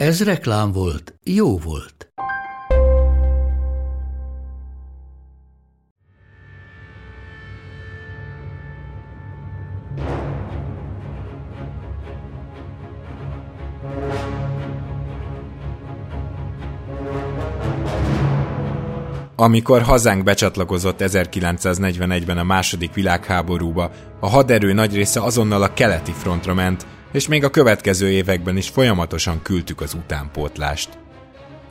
[0.00, 2.12] Ez reklám volt, jó volt.
[19.36, 26.54] Amikor hazánk becsatlakozott 1941-ben a második világháborúba, a haderő nagy része azonnal a keleti frontra
[26.54, 30.88] ment, és még a következő években is folyamatosan küldtük az utánpótlást.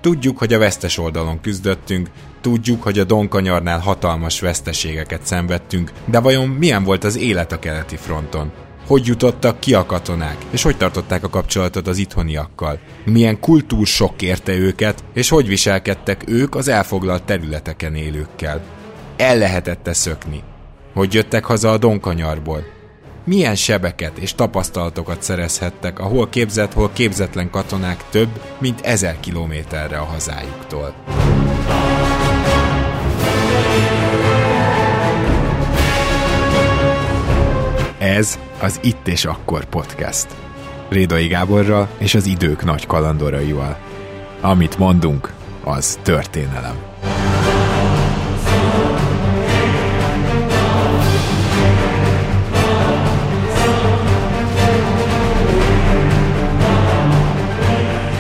[0.02, 2.10] Tudjuk, hogy a vesztes oldalon küzdöttünk,
[2.42, 7.96] tudjuk, hogy a Donkanyarnál hatalmas veszteségeket szenvedtünk, de vajon milyen volt az élet a keleti
[7.96, 8.52] fronton?
[8.90, 14.54] hogy jutottak ki a katonák, és hogy tartották a kapcsolatot az itthoniakkal, milyen kultúrsok érte
[14.54, 18.62] őket, és hogy viselkedtek ők az elfoglalt területeken élőkkel.
[19.18, 20.44] El lehetette szökni.
[20.94, 22.79] Hogy jöttek haza a Donkanyarból.
[23.30, 29.98] Milyen sebeket és tapasztalatokat szerezhettek a hol képzett, hol képzetlen katonák több, mint ezer kilométerre
[29.98, 30.94] a hazájuktól.
[38.00, 40.28] Ez az Itt és Akkor podcast.
[40.88, 43.78] Rédai Gáborral és az idők nagy kalandoraival.
[44.42, 46.89] Amit mondunk, az történelem.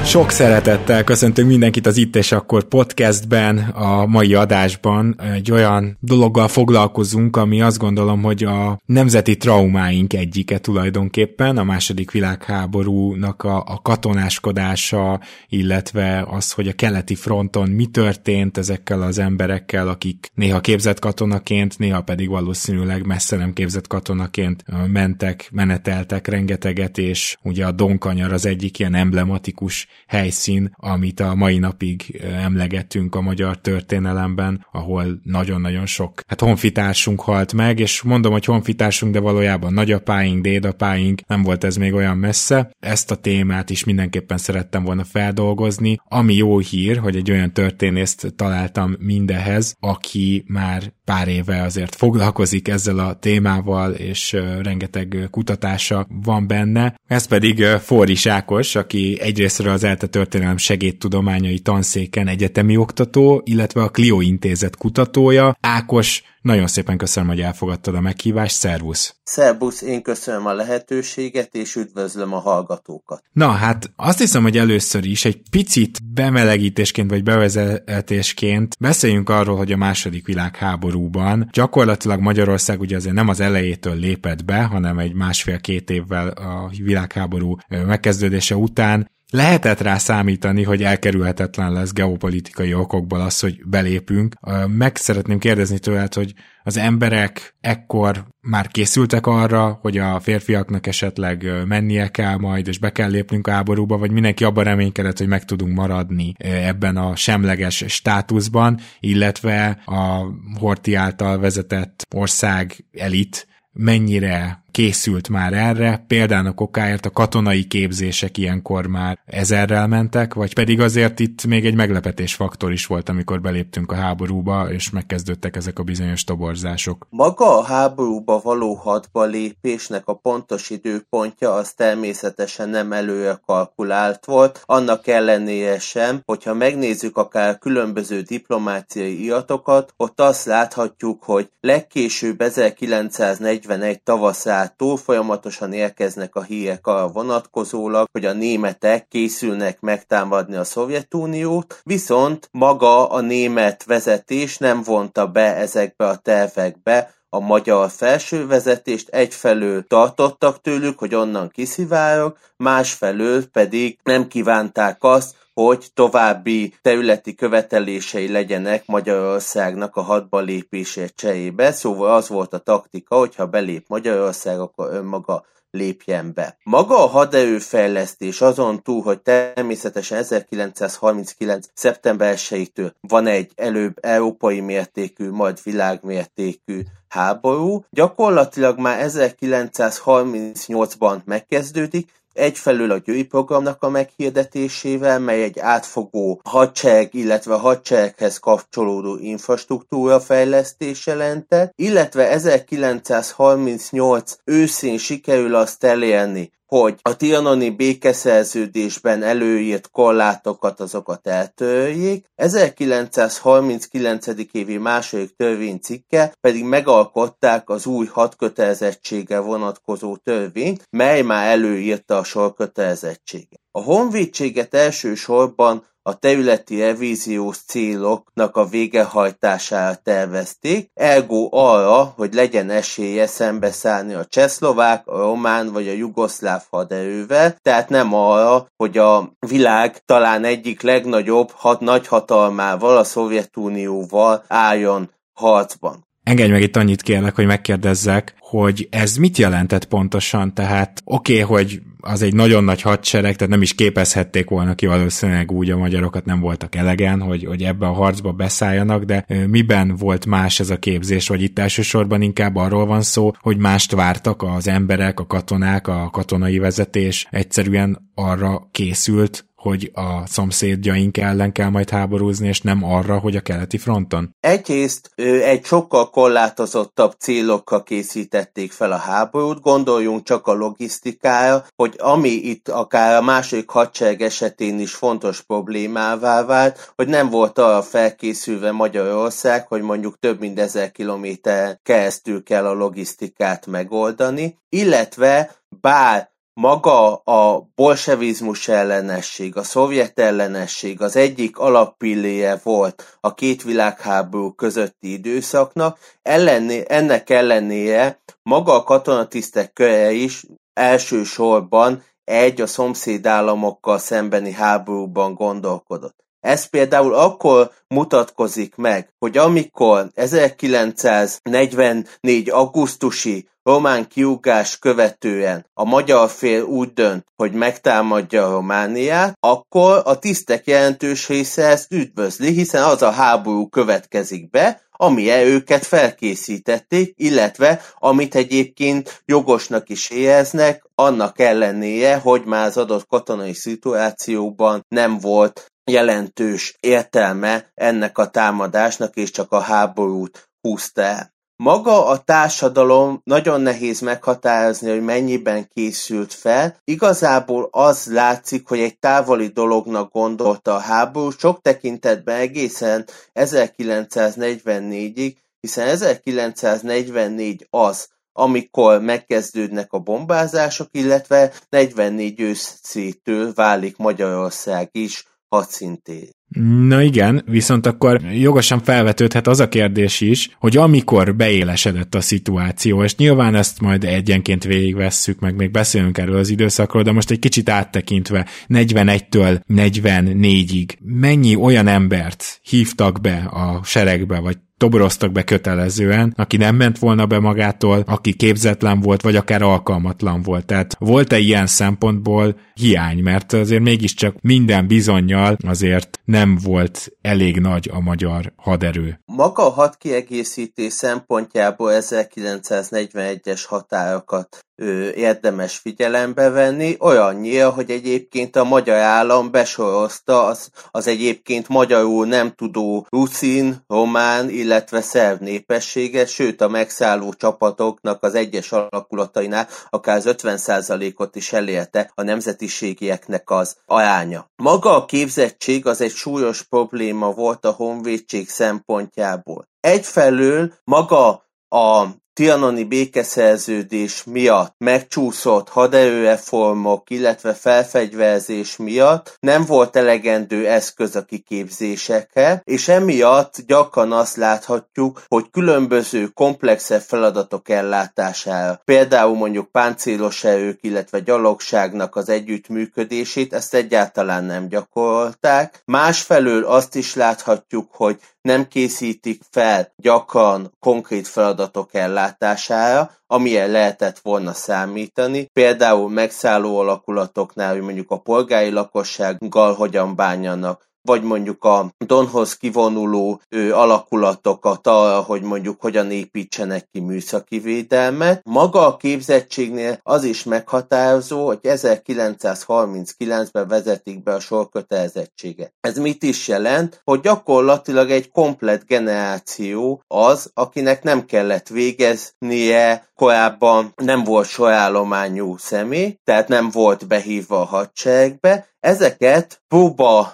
[0.09, 5.21] Sok szeretettel köszöntünk mindenkit az Itt és Akkor podcastben, a mai adásban.
[5.33, 12.11] Egy olyan dologgal foglalkozunk, ami azt gondolom, hogy a nemzeti traumáink egyike tulajdonképpen, a második
[12.11, 15.19] világháborúnak a, a katonáskodása,
[15.49, 21.77] illetve az, hogy a keleti fronton mi történt ezekkel az emberekkel, akik néha képzett katonaként,
[21.77, 28.45] néha pedig valószínűleg messze nem képzett katonaként mentek, meneteltek rengeteget, és ugye a Donkanyar az
[28.45, 36.21] egyik ilyen emblematikus helyszín, amit a mai napig emlegetünk a magyar történelemben, ahol nagyon-nagyon sok
[36.27, 41.75] hát honfitársunk halt meg, és mondom, hogy honfitársunk, de valójában nagyapáink, dédapáink, nem volt ez
[41.75, 42.71] még olyan messze.
[42.79, 48.33] Ezt a témát is mindenképpen szerettem volna feldolgozni, ami jó hír, hogy egy olyan történészt
[48.35, 56.47] találtam mindehez, aki már pár éve azért foglalkozik ezzel a témával, és rengeteg kutatása van
[56.47, 56.95] benne.
[57.07, 64.21] Ez pedig Forri Sákos, aki egyrésztről az történelem segédtudományai tanszéken egyetemi oktató, illetve a Clio
[64.21, 65.57] intézet kutatója.
[65.61, 69.15] Ákos, nagyon szépen köszönöm, hogy elfogadtad a meghívást, szervusz!
[69.23, 73.23] Szervusz, én köszönöm a lehetőséget, és üdvözlöm a hallgatókat.
[73.31, 79.71] Na, hát azt hiszem, hogy először is egy picit bemelegítésként vagy bevezetésként beszéljünk arról, hogy
[79.71, 85.89] a második világháborúban gyakorlatilag Magyarország ugye azért nem az elejétől lépett be, hanem egy másfél-két
[85.89, 93.61] évvel a világháború megkezdődése után lehetett rá számítani, hogy elkerülhetetlen lesz geopolitikai okokból az, hogy
[93.65, 94.35] belépünk.
[94.67, 101.45] Meg szeretném kérdezni tőled, hogy az emberek ekkor már készültek arra, hogy a férfiaknak esetleg
[101.65, 105.75] mennie kell majd, és be kell lépnünk háborúba, vagy mindenki abban reménykedett, hogy meg tudunk
[105.75, 110.25] maradni ebben a semleges státuszban, illetve a
[110.59, 118.87] Horti által vezetett ország elit mennyire készült már erre, példának okáért a katonai képzések ilyenkor
[118.87, 123.91] már ezerrel mentek, vagy pedig azért itt még egy meglepetés faktor is volt, amikor beléptünk
[123.91, 127.07] a háborúba, és megkezdődtek ezek a bizonyos toborzások.
[127.09, 134.63] Maga a háborúba való hadba lépésnek a pontos időpontja az természetesen nem előre kalkulált volt,
[134.65, 144.01] annak ellenére sem, hogyha megnézzük akár különböző diplomáciai iratokat, ott azt láthatjuk, hogy legkésőbb 1941
[144.01, 151.81] tavaszán túl folyamatosan érkeznek a hírek arra vonatkozólag, hogy a németek készülnek megtámadni a Szovjetuniót,
[151.83, 159.09] viszont maga a német vezetés nem vonta be ezekbe a tervekbe a magyar felső vezetést
[159.09, 168.31] egyfelől tartottak tőlük, hogy onnan kiszivárog, másfelől pedig nem kívánták azt, hogy további területi követelései
[168.31, 171.71] legyenek Magyarországnak a hadba lépése cserébe.
[171.71, 176.57] Szóval az volt a taktika, hogyha belép Magyarország, akkor önmaga lépjen be.
[176.63, 181.67] Maga a haderőfejlesztés azon túl, hogy természetesen 1939.
[181.73, 192.91] szeptember 1 van egy előbb európai mértékű, majd világmértékű háború, gyakorlatilag már 1938-ban megkezdődik, egyfelől
[192.91, 201.71] a Győri programnak a meghirdetésével, mely egy átfogó hadsereg, illetve hadsereghez kapcsolódó infrastruktúra fejlesztés jelentett,
[201.75, 214.27] illetve 1938 őszén sikerül azt elérni, hogy a trianoni békeszerződésben előírt korlátokat azokat eltörjék, 1939.
[214.51, 223.61] évi második törvénycikke pedig megalkották az új hadkötelezettsége vonatkozó törvényt, mely már előírta a sorkötelezettséget.
[223.71, 233.27] A honvédséget elsősorban a területi revíziós céloknak a végrehajtására tervezték, ergo arra, hogy legyen esélye
[233.27, 240.05] szembeszállni a csehszlovák, a román vagy a jugoszláv haderővel, tehát nem arra, hogy a világ
[240.05, 246.08] talán egyik legnagyobb hat, nagyhatalmával, a Szovjetunióval álljon harcban.
[246.29, 251.57] Engedj meg itt annyit kérlek, hogy megkérdezzek, hogy ez mit jelentett pontosan, tehát oké, okay,
[251.57, 255.77] hogy az egy nagyon nagy hadsereg, tehát nem is képezhették volna ki valószínűleg úgy a
[255.77, 260.69] magyarokat nem voltak elegen, hogy, hogy ebbe a harcba beszálljanak, de miben volt más ez
[260.69, 265.27] a képzés, vagy itt elsősorban inkább arról van szó, hogy mást vártak az emberek, a
[265.27, 272.61] katonák, a katonai vezetés egyszerűen arra készült, hogy a szomszédjaink ellen kell majd háborúzni, és
[272.61, 274.35] nem arra, hogy a keleti fronton?
[274.39, 275.11] Egyrészt
[275.43, 282.69] egy sokkal korlátozottabb célokkal készítették fel a háborút, gondoljunk csak a logisztikára, hogy ami itt
[282.69, 289.67] akár a második hadsereg esetén is fontos problémává vált, hogy nem volt arra felkészülve Magyarország,
[289.67, 296.29] hogy mondjuk több mint ezer kilométer keresztül kell a logisztikát megoldani, illetve bár
[296.59, 305.11] maga a bolsevizmus ellenesség, a szovjet ellenesség az egyik alappilléje volt a két világháború közötti
[305.11, 315.33] időszaknak, ellenné, ennek ellenére maga a katonatisztek köre is elsősorban egy a szomszédállamokkal szembeni háborúban
[315.33, 316.17] gondolkodott.
[316.39, 322.49] Ez például akkor mutatkozik meg, hogy amikor 1944.
[322.49, 330.65] augusztusi román kiugás követően a magyar fél úgy dönt, hogy megtámadja Romániát, akkor a tisztek
[330.67, 338.35] jelentős része ezt üdvözli, hiszen az a háború következik be, amire őket felkészítették, illetve amit
[338.35, 346.75] egyébként jogosnak is éreznek, annak ellenére, hogy már az adott katonai szituációban nem volt jelentős
[346.79, 351.37] értelme ennek a támadásnak, és csak a háborút húzta el.
[351.63, 356.77] Maga a társadalom nagyon nehéz meghatározni, hogy mennyiben készült fel.
[356.83, 365.87] Igazából az látszik, hogy egy távoli dolognak gondolta a háború, sok tekintetben egészen 1944-ig, hiszen
[365.87, 376.29] 1944 az, amikor megkezdődnek a bombázások, illetve 44 őszétől válik Magyarország is hadszinté.
[376.57, 383.03] Na igen, viszont akkor jogosan felvetődhet az a kérdés is, hogy amikor beélesedett a szituáció,
[383.03, 387.39] és nyilván ezt majd egyenként végigvesszük, meg még beszélünk erről az időszakról, de most egy
[387.39, 396.33] kicsit áttekintve 41-től 44-ig mennyi olyan embert hívtak be a seregbe, vagy toboroztak be kötelezően,
[396.37, 400.65] aki nem ment volna be magától, aki képzetlen volt, vagy akár alkalmatlan volt.
[400.65, 407.89] Tehát volt-e ilyen szempontból hiány, mert azért mégiscsak minden bizonyal azért nem volt elég nagy
[407.93, 409.19] a magyar haderő.
[409.25, 418.97] Maga a hadkiegészítés szempontjából 1941-es határokat ö, érdemes figyelembe venni, olyannyira, hogy egyébként a magyar
[418.97, 426.67] állam besorozta az, az egyébként magyarul nem tudó ruszin, román, illetve szerv népességet, sőt a
[426.67, 434.49] megszálló csapatoknak az egyes alakulatainál akár az 50%-ot is elérte a nemzetiségieknek az aránya.
[434.55, 439.67] Maga a képzettség az egy súlyos probléma volt a honvédség szempontjából.
[439.79, 441.29] Egyfelől maga
[441.69, 442.05] a
[442.39, 452.87] trianoni békeszerződés miatt megcsúszott haderőreformok, illetve felfegyverzés miatt nem volt elegendő eszköz a kiképzésekre, és
[452.87, 462.15] emiatt gyakran azt láthatjuk, hogy különböző komplexebb feladatok ellátására, például mondjuk páncélos erők, illetve gyalogságnak
[462.15, 465.81] az együttműködését, ezt egyáltalán nem gyakorolták.
[465.85, 474.53] Másfelől azt is láthatjuk, hogy nem készítik fel gyakran konkrét feladatok ellátására, amilyen lehetett volna
[474.53, 482.57] számítani, például megszálló alakulatoknál, hogy mondjuk a polgári lakossággal hogyan bánjanak, vagy mondjuk a Donhoz
[482.57, 488.41] kivonuló ő, alakulatokat arra, hogy mondjuk hogyan építsenek ki műszaki védelmet.
[488.43, 495.73] Maga a képzettségnél az is meghatározó, hogy 1939-ben vezetik be a sorkötelezettséget.
[495.81, 497.01] Ez mit is jelent?
[497.03, 506.17] Hogy gyakorlatilag egy komplet generáció az, akinek nem kellett végeznie korábban nem volt sorállományú személy,
[506.23, 510.33] tehát nem volt behívva a hadseregbe, Ezeket próba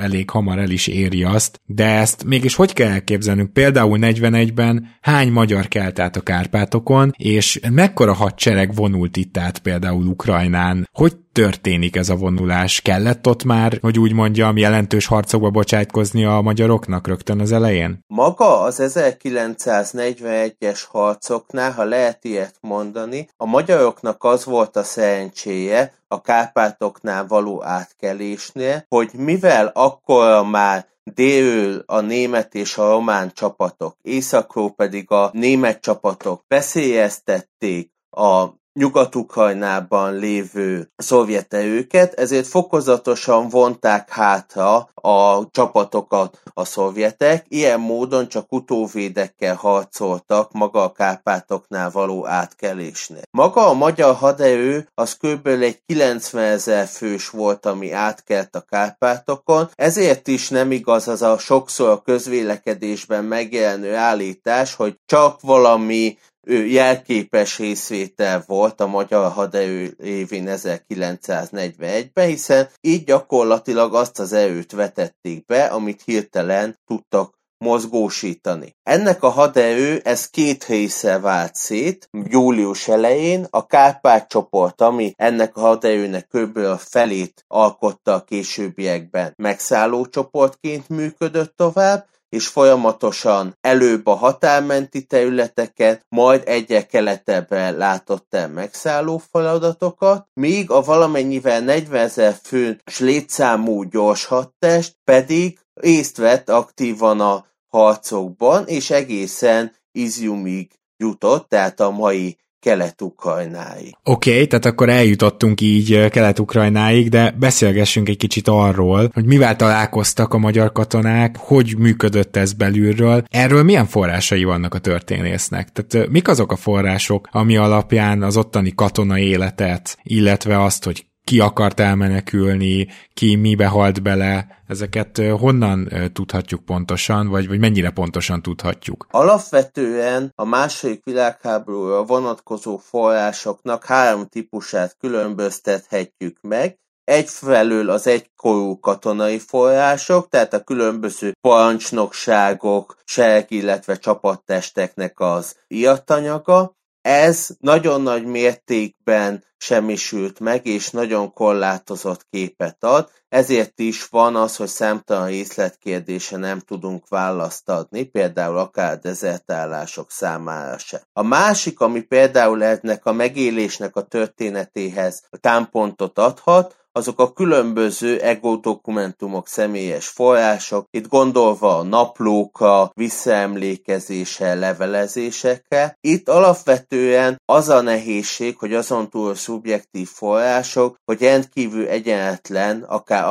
[0.00, 3.52] elég hamar el is éri azt, de ezt mégis hogy kell elképzelnünk?
[3.52, 10.06] Például 41-ben hány magyar kelt át a Kárpátokon, és mekkora hadsereg vonult itt át például
[10.06, 10.88] Ukrajnán?
[10.92, 12.80] Hogy történik ez a vonulás?
[12.80, 18.04] Kellett ott már, hogy úgy mondjam, jelentős harcokba bocsájtkozni a magyaroknak rögtön az elején?
[18.06, 26.20] Maga az 1941-es harcoknál, ha lehet ilyet mondani, a magyaroknak az volt a szerencséje, a
[26.20, 34.74] Kárpátoknál való átkelésnél, hogy mivel akkor már délről a német és a román csapatok, északról
[34.74, 45.50] pedig a német csapatok veszélyeztették a Nyugat-Ukrajnában lévő szovjet erőket, ezért fokozatosan vonták hátra a
[45.50, 53.22] csapatokat a szovjetek, ilyen módon csak utóvédekkel harcoltak maga a Kárpátoknál való átkelésnél.
[53.30, 55.46] Maga a magyar haderő az kb.
[55.46, 61.38] egy 90 ezer fős volt, ami átkelt a Kárpátokon, ezért is nem igaz az a
[61.38, 66.18] sokszor a közvélekedésben megjelenő állítás, hogy csak valami
[66.50, 75.44] jelképes részvétel volt a magyar haderő évén 1941-ben, hiszen így gyakorlatilag azt az erőt vetették
[75.44, 78.76] be, amit hirtelen tudtak mozgósítani.
[78.82, 85.56] Ennek a haderő ez két része vált szét, július elején a Kárpát csoport, ami ennek
[85.56, 86.56] a haderőnek kb.
[86.56, 96.06] a felét alkotta a későbbiekben megszálló csoportként működött tovább, és folyamatosan előbb a határmenti területeket,
[96.08, 104.24] majd egyre keletebbre látott el megszálló feladatokat, míg a valamennyivel 40 ezer fős létszámú gyors
[104.24, 113.96] hadtest pedig részt vett aktívan a harcokban, és egészen Iziumig jutott, tehát a mai Kelet-Ukrajnáig.
[114.04, 120.34] Oké, okay, tehát akkor eljutottunk így Kelet-Ukrajnáig, de beszélgessünk egy kicsit arról, hogy mivel találkoztak
[120.34, 125.68] a magyar katonák, hogy működött ez belülről, erről milyen forrásai vannak a történésznek.
[125.72, 131.40] Tehát mik azok a források, ami alapján az ottani katona életet, illetve azt, hogy ki
[131.40, 139.06] akart elmenekülni, ki mibe halt bele, ezeket honnan tudhatjuk pontosan, vagy, vagy mennyire pontosan tudhatjuk?
[139.10, 146.78] Alapvetően a második világháborúra vonatkozó forrásoknak három típusát különböztethetjük meg.
[147.04, 157.48] Egyfelől az egykorú katonai források, tehát a különböző parancsnokságok, sereg, illetve csapattesteknek az iatanyaga, ez
[157.58, 164.68] nagyon nagy mértékben semmisült meg, és nagyon korlátozott képet ad, ezért is van az, hogy
[164.68, 171.02] számtalan részletkérdése nem tudunk választ adni, például akár dezertálások számára se.
[171.12, 178.56] A másik, ami például ennek a megélésnek a történetéhez támpontot adhat, azok a különböző ego
[178.56, 185.96] dokumentumok, személyes források, itt gondolva a naplókra, visszaemlékezéssel, levelezésekre.
[186.00, 193.24] Itt alapvetően az a nehézség, hogy azon túl szubjektív források, hogy rendkívül egyenetlen, akár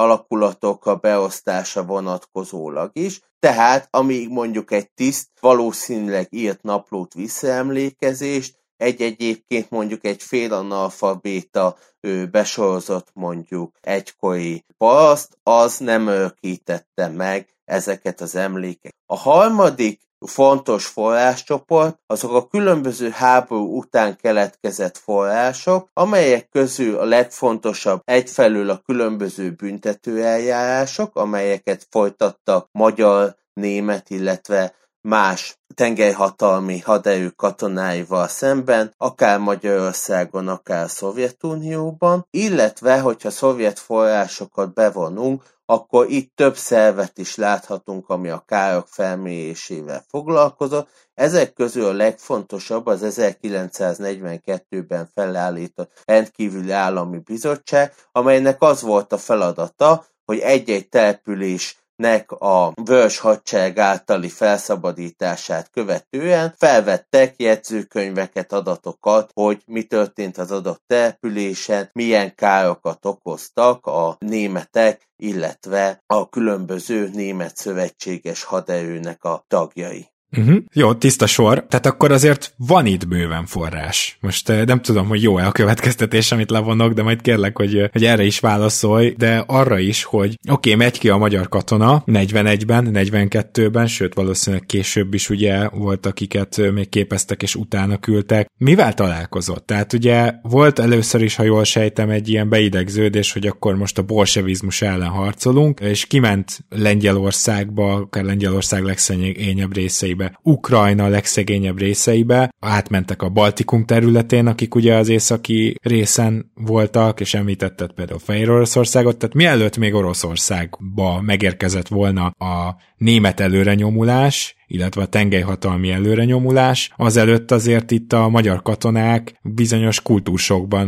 [0.80, 9.70] a beosztása vonatkozólag is, tehát amíg mondjuk egy tiszt valószínűleg írt naplót visszaemlékezést, egy egyébként
[9.70, 18.96] mondjuk egy félanalfabéta ő besorozott mondjuk egykori paraszt, az nem örökítette meg ezeket az emlékeket.
[19.06, 28.02] A harmadik fontos forráscsoport azok a különböző háború után keletkezett források, amelyek közül a legfontosabb
[28.06, 34.74] egyfelől a különböző büntetőeljárások, amelyeket folytattak magyar, német, illetve
[35.10, 46.10] más tengerhatalmi haderő katonáival szemben, akár Magyarországon, akár Szovjetunióban, illetve, hogyha szovjet forrásokat bevonunk, akkor
[46.10, 50.90] itt több szervet is láthatunk, ami a károk felmérésével foglalkozott.
[51.14, 60.06] Ezek közül a legfontosabb az 1942-ben felállított rendkívüli állami bizottság, amelynek az volt a feladata,
[60.26, 69.84] hogy egy-egy település nek a Vörs hadsereg általi felszabadítását követően felvettek jegyzőkönyveket, adatokat, hogy mi
[69.84, 79.24] történt az adott településen, milyen károkat okoztak a németek, illetve a különböző német szövetséges haderőnek
[79.24, 80.10] a tagjai.
[80.38, 80.58] Uh-huh.
[80.74, 81.66] Jó, tiszta sor.
[81.70, 84.18] Tehát akkor azért van itt bőven forrás.
[84.22, 87.88] Most uh, nem tudom, hogy jó-e a következtetés, amit levonok, de majd kérlek, hogy, uh,
[87.92, 92.04] hogy erre is válaszolj, de arra is, hogy oké, okay, megy ki a magyar katona
[92.06, 98.48] 41-ben, 42-ben, sőt valószínűleg később is ugye volt, akiket uh, még képeztek és utána küldtek.
[98.58, 99.66] Mivel találkozott?
[99.66, 104.02] Tehát ugye volt először is, ha jól sejtem, egy ilyen beidegződés, hogy akkor most a
[104.02, 113.22] bolsevizmus ellen harcolunk, és kiment Lengyelországba, akár Lengyelország legszegényebb részeibe részeibe, Ukrajna legszegényebb részeibe, átmentek
[113.22, 119.36] a Baltikum területén, akik ugye az északi részen voltak, és említetted például Fehér Oroszországot, tehát
[119.36, 128.14] mielőtt még Oroszországba megérkezett volna a német előrenyomulás, illetve a tengelyhatalmi előrenyomulás, azelőtt azért itt
[128.14, 130.88] a magyar katonák bizonyos kultúrsokban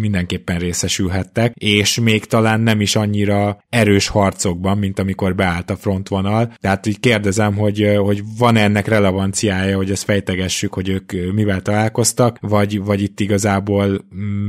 [0.00, 6.52] mindenképpen részesülhettek, és még talán nem is annyira erős harcokban, mint amikor beállt a frontvonal.
[6.56, 12.38] Tehát így kérdezem, hogy, hogy van ennek relevanciája, hogy ezt fejtegessük, hogy ők mivel találkoztak,
[12.40, 14.04] vagy, vagy itt igazából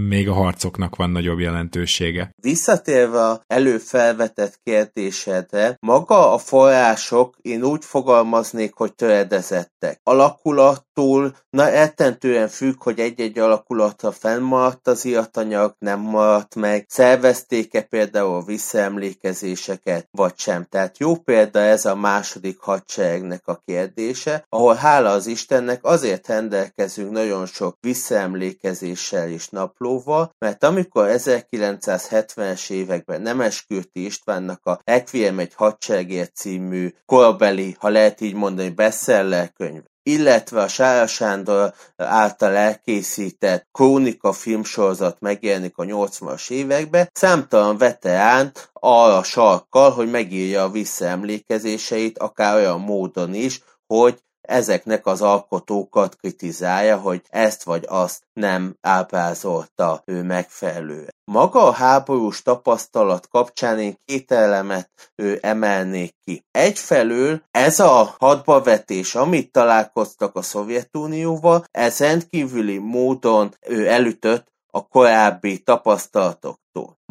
[0.08, 2.32] még a harcoknak van nagyobb jelentősége.
[2.41, 10.00] Visszatérve előfelvetett kérdésedre, maga a források, én úgy fogalmazom, fogalmaznék, hogy töredezettek.
[10.04, 10.92] Alakulattól,
[11.49, 20.08] na eltentően függ, hogy egy-egy alakulatra fennmaradt az iratanyag, nem maradt meg, szervezték-e például visszaemlékezéseket,
[20.12, 20.65] vagy sem.
[20.69, 27.12] Tehát jó példa ez a második hadseregnek a kérdése, ahol hála az Istennek azért rendelkezünk
[27.12, 36.36] nagyon sok visszaemlékezéssel és naplóval, mert amikor 1970-es években Nemeskürti Istvánnak a Equiem egy hadseregért
[36.36, 44.34] című korabeli, ha lehet így mondani, bestseller könyv, illetve a Sára Sándor által elkészített Krónika
[44.34, 52.80] filmsorozat megjelenik a 80-as években, számtalan veterán arra sarkkal, hogy megírja a visszaemlékezéseit, akár olyan
[52.80, 61.12] módon is, hogy ezeknek az alkotókat kritizálja, hogy ezt vagy azt nem ábrázolta ő megfelelően.
[61.32, 66.45] Maga a háborús tapasztalat kapcsán én két elemet ő emelnék ki.
[66.51, 75.60] Egyfelől ez a hadbavetés, amit találkoztak a Szovjetunióval, ez rendkívüli módon ő elütött a korábbi
[75.60, 76.62] tapasztalatoktól.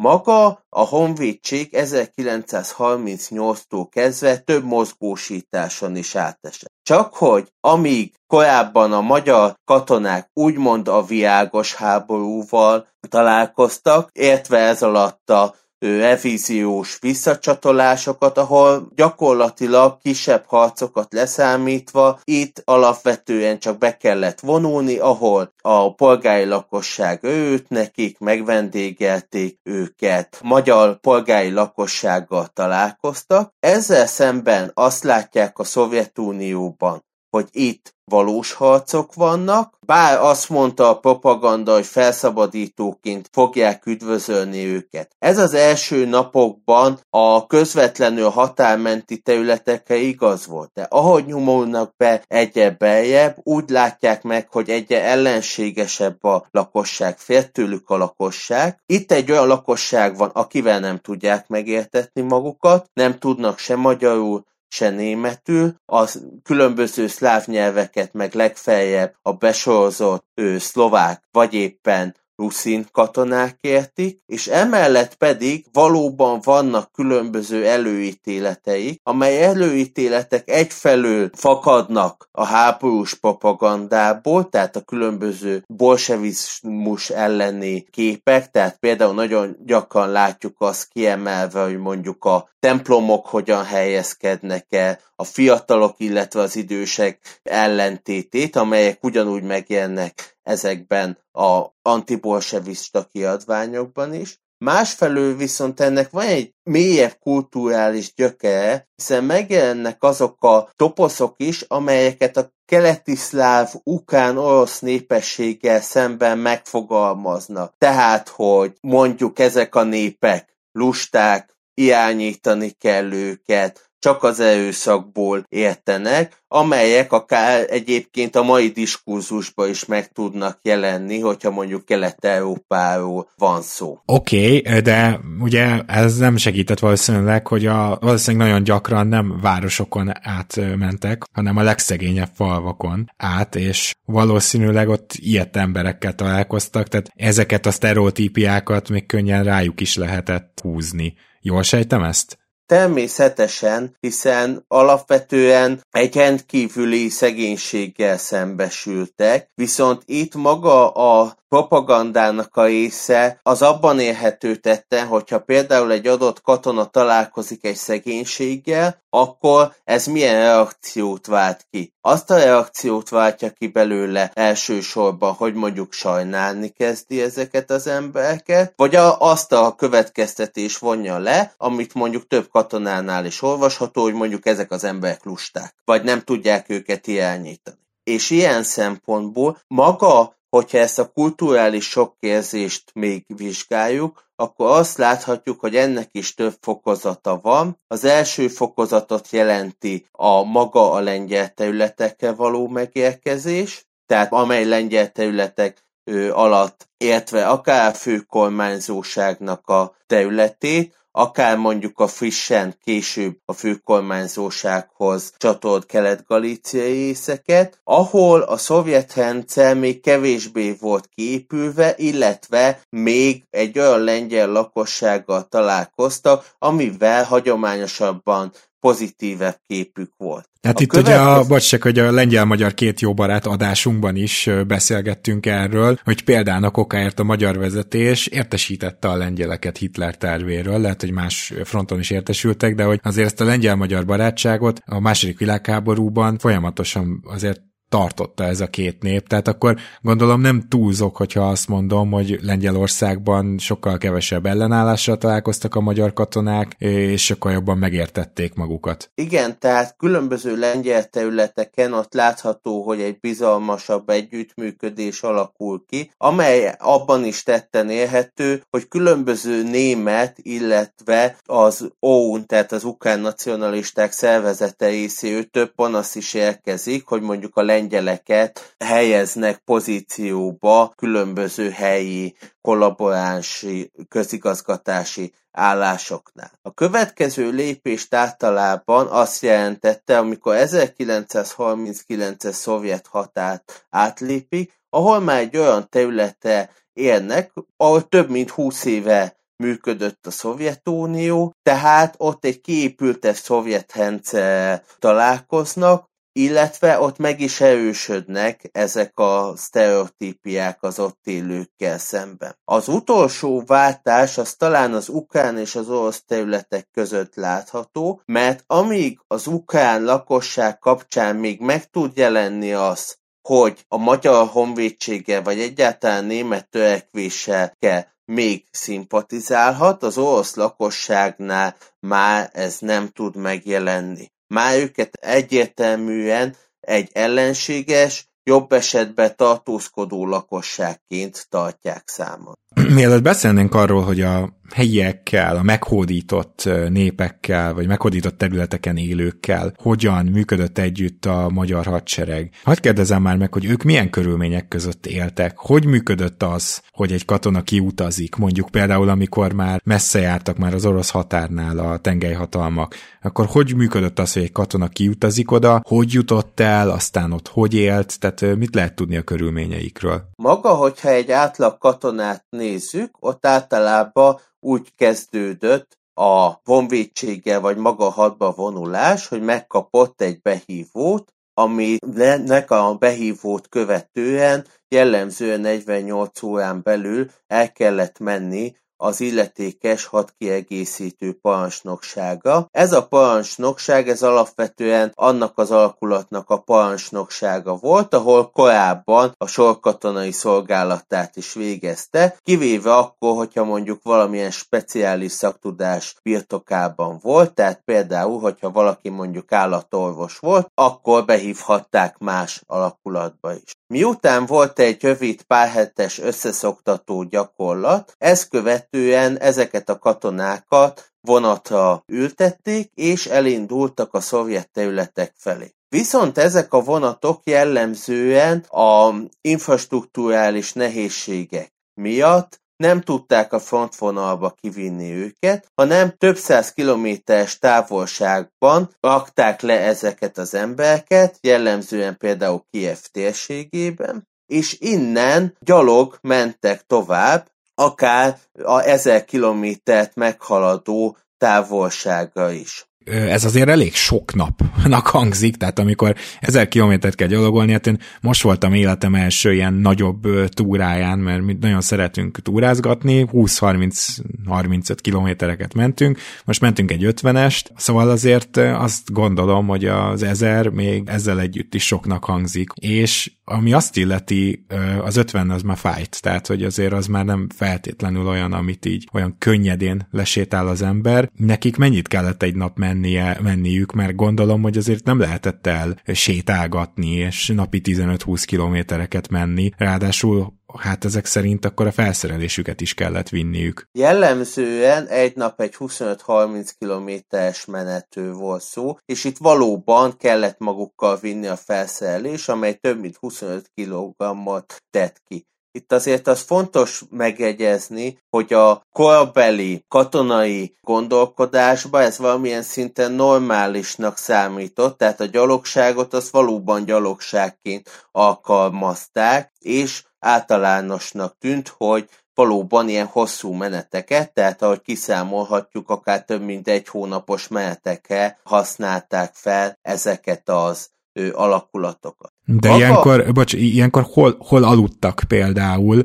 [0.03, 6.71] Maga a honvédség 1938-tól kezdve több mozgósításon is átesett.
[6.83, 15.29] Csak hogy amíg korábban a magyar katonák úgymond a viágos háborúval találkoztak, értve ez alatt
[15.29, 25.53] a revíziós visszacsatolásokat, ahol gyakorlatilag kisebb harcokat leszámítva itt alapvetően csak be kellett vonulni, ahol
[25.61, 33.53] a polgári lakosság őt nekik, megvendégelték őket, magyar polgári lakossággal találkoztak.
[33.59, 40.99] Ezzel szemben azt látják a Szovjetunióban, hogy itt valós harcok vannak, bár azt mondta a
[40.99, 45.15] propaganda, hogy felszabadítóként fogják üdvözölni őket.
[45.19, 52.69] Ez az első napokban a közvetlenül határmenti területekre igaz volt, de ahogy nyomulnak be egyre
[52.69, 58.81] beljebb, úgy látják meg, hogy egyre ellenségesebb a lakosság, fél tőlük a lakosság.
[58.85, 64.43] Itt egy olyan lakosság van, akivel nem tudják megértetni magukat, nem tudnak se magyarul,
[64.73, 66.09] se németül, a
[66.43, 74.47] különböző szláv nyelveket meg legfeljebb a besorozott ő, szlovák, vagy éppen ruszin katonák értik, és
[74.47, 84.81] emellett pedig valóban vannak különböző előítéleteik, amely előítéletek egyfelől fakadnak a háborús propagandából, tehát a
[84.81, 93.25] különböző bolsevizmus elleni képek, tehát például nagyon gyakran látjuk azt kiemelve, hogy mondjuk a templomok
[93.25, 103.07] hogyan helyezkednek el, a fiatalok, illetve az idősek ellentétét, amelyek ugyanúgy megjelennek ezekben a antibolsevista
[103.11, 104.41] kiadványokban is.
[104.57, 112.37] Másfelől viszont ennek van egy mélyebb kulturális gyökere, hiszen megjelennek azok a toposzok is, amelyeket
[112.37, 117.73] a keleti szláv, ukán, orosz népességgel szemben megfogalmaznak.
[117.77, 127.11] Tehát, hogy mondjuk ezek a népek lusták, irányítani kell őket, csak az erőszakból értenek, amelyek
[127.11, 133.99] akár egyébként a mai diskurzusban is meg tudnak jelenni, hogyha mondjuk Kelet-Európáról van szó.
[134.05, 140.11] Oké, okay, de ugye ez nem segített valószínűleg, hogy a, valószínűleg nagyon gyakran nem városokon
[140.21, 147.71] átmentek, hanem a legszegényebb falvakon át, és valószínűleg ott ilyet emberekkel találkoztak, tehát ezeket a
[147.71, 151.13] sztereotípiákat még könnyen rájuk is lehetett húzni.
[151.41, 152.37] Jól sejtem ezt?
[152.65, 163.61] Természetesen, hiszen alapvetően egy rendkívüli szegénységgel szembesültek, viszont itt maga a propagandának a része az
[163.61, 171.25] abban érhető tetten, hogyha például egy adott katona találkozik egy szegénységgel, akkor ez milyen reakciót
[171.25, 171.93] vált ki.
[172.01, 178.95] Azt a reakciót váltja ki belőle elsősorban, hogy mondjuk sajnálni kezdi ezeket az embereket, vagy
[178.95, 184.71] a, azt a következtetés vonja le, amit mondjuk több katonánál is olvasható, hogy mondjuk ezek
[184.71, 187.77] az emberek lusták, vagy nem tudják őket irányítani.
[188.03, 195.75] És ilyen szempontból maga Hogyha ezt a kulturális sokkérzést még vizsgáljuk, akkor azt láthatjuk, hogy
[195.75, 197.79] ennek is több fokozata van.
[197.87, 205.85] Az első fokozatot jelenti a maga a lengyel területekkel való megérkezés, tehát amely lengyel területek
[206.31, 215.85] alatt értve akár a főkormányzóságnak a területét, akár mondjuk a frissen később a főkormányzósághoz csatolt
[215.85, 224.47] kelet-galíciai észeket, ahol a szovjet rendszer még kevésbé volt kiépülve, illetve még egy olyan lengyel
[224.47, 228.51] lakossággal találkoztak, amivel hagyományosabban
[228.83, 230.49] pozitívebb képük volt.
[230.61, 231.17] Hát a itt következő...
[231.17, 236.23] ugye, a, bocs, csak, hogy a lengyel-magyar két jó barát adásunkban is beszélgettünk erről, hogy
[236.23, 241.99] például a kokáért a magyar vezetés értesítette a lengyeleket Hitler tervéről, lehet, hogy más fronton
[241.99, 247.61] is értesültek, de hogy azért ezt a lengyel-magyar barátságot a második világháborúban folyamatosan azért
[247.93, 253.57] tartotta ez a két nép, tehát akkor gondolom nem túlzok, hogyha azt mondom, hogy Lengyelországban
[253.57, 259.11] sokkal kevesebb ellenállással találkoztak a magyar katonák, és sokkal jobban megértették magukat.
[259.15, 267.25] Igen, tehát különböző lengyel területeken ott látható, hogy egy bizalmasabb együttműködés alakul ki, amely abban
[267.25, 275.49] is tetten érhető, hogy különböző német, illetve az OUN, tehát az ukrán nacionalisták szervezete részéről
[275.49, 285.33] több panasz is érkezik, hogy mondjuk a lengyel lengyeleket helyeznek pozícióba különböző helyi kollaboránsi, közigazgatási
[285.51, 286.51] állásoknál.
[286.61, 295.89] A következő lépést általában azt jelentette, amikor 1939-es szovjet határt átlépik, ahol már egy olyan
[295.89, 303.93] területe élnek, ahol több mint 20 éve működött a Szovjetunió, tehát ott egy kiépültes szovjet
[303.95, 312.55] rendszer találkoznak, illetve ott meg is erősödnek ezek a sztereotípiák az ott élőkkel szemben.
[312.65, 319.19] Az utolsó váltás az talán az ukrán és az orosz területek között látható, mert amíg
[319.27, 326.25] az ukrán lakosság kapcsán még meg tud jelenni az, hogy a magyar honvédséggel vagy egyáltalán
[326.25, 327.77] német törekvéssel
[328.25, 334.31] még szimpatizálhat, az orosz lakosságnál már ez nem tud megjelenni.
[334.53, 342.57] Már őket egyértelműen egy ellenséges, jobb esetben tartózkodó lakosságként tartják számon.
[342.93, 350.77] Mielőtt beszélnénk arról, hogy a helyiekkel, a meghódított népekkel, vagy meghódított területeken élőkkel hogyan működött
[350.77, 352.51] együtt a magyar hadsereg.
[352.63, 355.57] Hadd kérdezem már meg, hogy ők milyen körülmények között éltek?
[355.57, 358.35] Hogy működött az, hogy egy katona kiutazik?
[358.35, 364.19] Mondjuk például, amikor már messze jártak már az orosz határnál a tengelyhatalmak, akkor hogy működött
[364.19, 368.75] az, hogy egy katona kiutazik oda, hogy jutott el, aztán ott hogy élt, tehát mit
[368.75, 370.29] lehet tudni a körülményeikről?
[370.35, 378.51] Maga, hogyha egy átlag katonát nézzük, ott általában úgy kezdődött a honvédséggel vagy maga hadba
[378.51, 388.19] vonulás, hogy megkapott egy behívót, aminek a behívót követően jellemzően 48 órán belül el kellett
[388.19, 392.67] menni az illetékes hadkiegészítő parancsnoksága.
[392.71, 400.31] Ez a parancsnokság ez alapvetően annak az alakulatnak a parancsnoksága volt, ahol korábban a sorkatonai
[400.31, 408.71] szolgálatát is végezte, kivéve akkor, hogyha mondjuk valamilyen speciális szaktudás birtokában volt, tehát például, hogyha
[408.71, 413.71] valaki mondjuk állatorvos volt, akkor behívhatták más alakulatba is.
[413.87, 422.91] Miután volt egy rövid párhetes összeszoktató gyakorlat, ez követ követően ezeket a katonákat vonatra ültették,
[422.95, 425.73] és elindultak a szovjet területek felé.
[425.89, 435.71] Viszont ezek a vonatok jellemzően a infrastruktúrális nehézségek miatt nem tudták a frontvonalba kivinni őket,
[435.75, 444.77] hanem több száz kilométeres távolságban rakták le ezeket az embereket, jellemzően például Kiev térségében, és
[444.79, 452.87] innen gyalog mentek tovább, akár a ezer kilométert meghaladó távolsága is.
[453.05, 458.41] Ez azért elég sok napnak hangzik, tehát amikor ezer kilométert kell gyalogolni, hát én most
[458.41, 466.61] voltam életem első ilyen nagyobb túráján, mert mi nagyon szeretünk túrázgatni, 20-30-35 kilométereket mentünk, most
[466.61, 472.23] mentünk egy 50-est, szóval azért azt gondolom, hogy az ezer még ezzel együtt is soknak
[472.23, 474.65] hangzik, és ami azt illeti,
[475.01, 479.07] az 50 az már fájt, tehát hogy azért az már nem feltétlenül olyan, amit így
[479.13, 481.29] olyan könnyedén lesétál az ember.
[481.35, 487.09] Nekik mennyit kellett egy nap mennie, menniük, mert gondolom, hogy azért nem lehetett el sétálgatni,
[487.09, 493.87] és napi 15-20 kilométereket menni, ráadásul hát ezek szerint akkor a felszerelésüket is kellett vinniük.
[493.91, 501.47] Jellemzően egy nap egy 25-30 kilométeres menető volt szó, és itt valóban kellett magukkal vinni
[501.47, 505.45] a felszerelés, amely több mint 25 kg-ot tett ki.
[505.75, 514.97] Itt azért az fontos megjegyezni, hogy a korabeli katonai gondolkodásba ez valamilyen szinten normálisnak számított,
[514.97, 524.33] tehát a gyalogságot az valóban gyalogságként alkalmazták, és általánosnak tűnt, hogy valóban ilyen hosszú meneteket,
[524.33, 532.33] tehát ahogy kiszámolhatjuk, akár több mint egy hónapos menetekre használták fel ezeket az ő, alakulatokat.
[532.45, 532.79] De Maga...
[532.79, 536.03] ilyenkor, bocs, ilyenkor hol, hol aludtak például,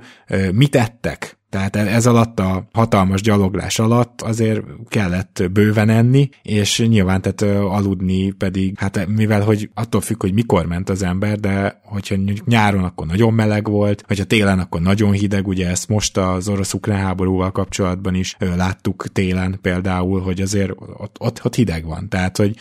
[0.52, 1.37] mit ettek?
[1.50, 8.30] Tehát ez alatt a hatalmas gyaloglás alatt azért kellett bőven enni, és nyilván tehát aludni
[8.30, 13.06] pedig, hát mivel hogy attól függ, hogy mikor ment az ember, de hogyha nyáron akkor
[13.06, 17.52] nagyon meleg volt, vagy ha télen akkor nagyon hideg, ugye ezt most az orosz-ukrán háborúval
[17.52, 22.56] kapcsolatban is láttuk télen például, hogy azért ott, ott, ott hideg van, tehát hogy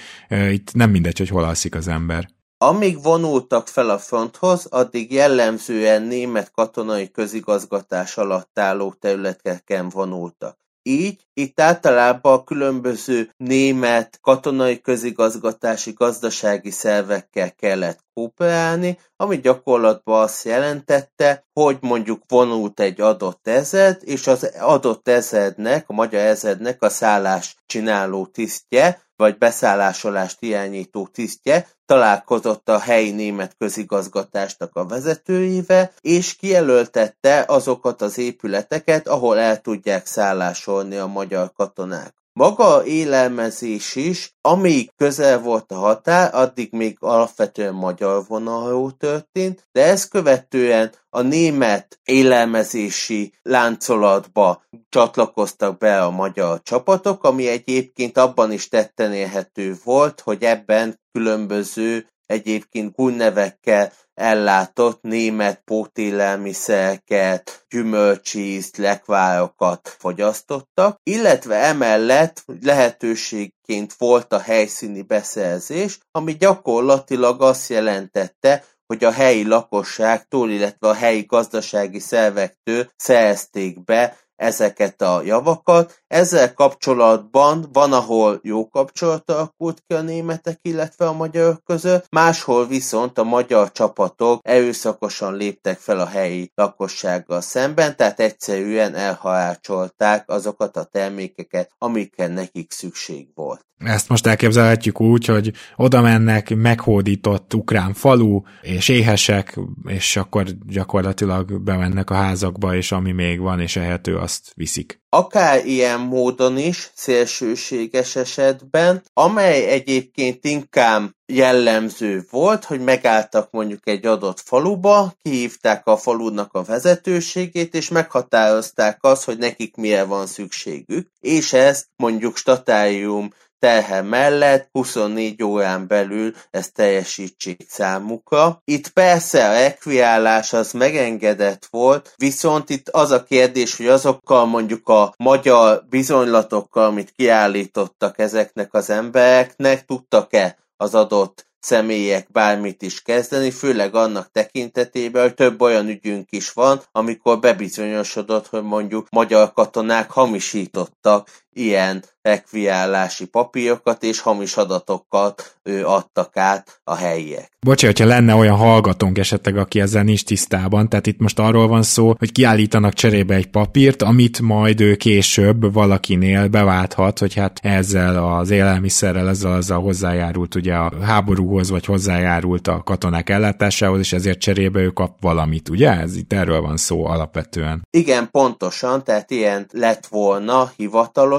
[0.51, 2.35] itt nem mindegy, hogy hol alszik az ember.
[2.59, 10.57] Amíg vonultak fel a fronthoz, addig jellemzően német katonai közigazgatás alatt álló területeken vonultak.
[10.81, 20.45] Így itt általában a különböző német katonai közigazgatási gazdasági szervekkel kellett kooperálni, ami gyakorlatban azt
[20.45, 26.89] jelentette, hogy mondjuk vonult egy adott ezed, és az adott ezednek, a magyar ezednek a
[26.89, 36.35] szállás csináló tisztje, vagy beszállásolást irányító tisztje találkozott a helyi német közigazgatásnak a vezetőivel, és
[36.35, 42.16] kijelöltette azokat az épületeket, ahol el tudják szállásolni a magyar katonák.
[42.37, 49.83] Maga élelmezés is, amíg közel volt a határ, addig még alapvetően magyar vonalról történt, de
[49.83, 58.67] ezt követően a német élelmezési láncolatba csatlakoztak be a magyar csapatok, ami egyébként abban is
[58.67, 71.55] tetten érhető volt, hogy ebben különböző egyébként nevekkel ellátott német pótélelmiszereket, gyümölcsízt, lekvárokat fogyasztottak, illetve
[71.55, 80.87] emellett lehetőségként volt a helyszíni beszerzés, ami gyakorlatilag azt jelentette, hogy a helyi lakosságtól, illetve
[80.87, 86.03] a helyi gazdasági szervektől szerezték be ezeket a javakat.
[86.07, 92.67] Ezzel kapcsolatban van, ahol jó kapcsolat alakult ki a németek, illetve a magyarok között, máshol
[92.67, 100.77] viszont a magyar csapatok erőszakosan léptek fel a helyi lakossággal szemben, tehát egyszerűen elharácsolták azokat
[100.77, 103.65] a termékeket, amikkel nekik szükség volt.
[103.77, 111.61] Ezt most elképzelhetjük úgy, hogy oda mennek meghódított ukrán falu, és éhesek, és akkor gyakorlatilag
[111.61, 115.01] bemennek a házakba, és ami még van, és ehető, azt viszik.
[115.09, 124.05] Akár ilyen módon is, szélsőséges esetben, amely egyébként inkább jellemző volt, hogy megálltak mondjuk egy
[124.05, 131.09] adott faluba, kihívták a falunak a vezetőségét, és meghatározták azt, hogy nekik mire van szükségük,
[131.19, 138.61] és ezt mondjuk statárium terhe mellett 24 órán belül ezt teljesítsék számukra.
[138.65, 144.89] Itt persze a rekviálás az megengedett volt, viszont itt az a kérdés, hogy azokkal mondjuk
[144.89, 153.51] a magyar bizonylatokkal, amit kiállítottak ezeknek az embereknek, tudtak-e az adott személyek bármit is kezdeni,
[153.51, 160.11] főleg annak tekintetében, hogy több olyan ügyünk is van, amikor bebizonyosodott, hogy mondjuk magyar katonák
[160.11, 167.51] hamisítottak ilyen rekviálási papírokat és hamis adatokat ő adtak át a helyiek.
[167.59, 171.83] Bocsi, hogyha lenne olyan hallgatónk esetleg, aki ezzel nincs tisztában, tehát itt most arról van
[171.83, 178.37] szó, hogy kiállítanak cserébe egy papírt, amit majd ő később valakinél beválthat, hogy hát ezzel
[178.37, 184.39] az élelmiszerrel, ezzel azzal hozzájárult ugye a háborúhoz, vagy hozzájárult a katonák ellátásához, és ezért
[184.39, 185.91] cserébe ő kap valamit, ugye?
[185.91, 187.81] Ez itt erről van szó alapvetően.
[187.89, 190.71] Igen, pontosan, tehát ilyen lett volna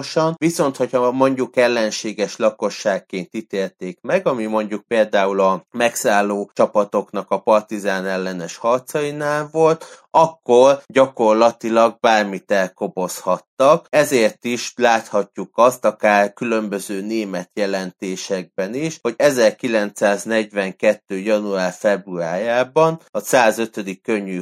[0.09, 7.39] hivatalosan, viszont hogyha mondjuk ellenséges lakosságként ítélték meg, ami mondjuk például a megszálló csapatoknak a
[7.39, 13.87] partizán ellenes harcainál volt, akkor gyakorlatilag bármit elkobozhattak.
[13.89, 21.19] Ezért is láthatjuk azt, akár különböző német jelentésekben is, hogy 1942.
[21.19, 24.01] január-februárjában a 105.
[24.03, 24.41] könnyű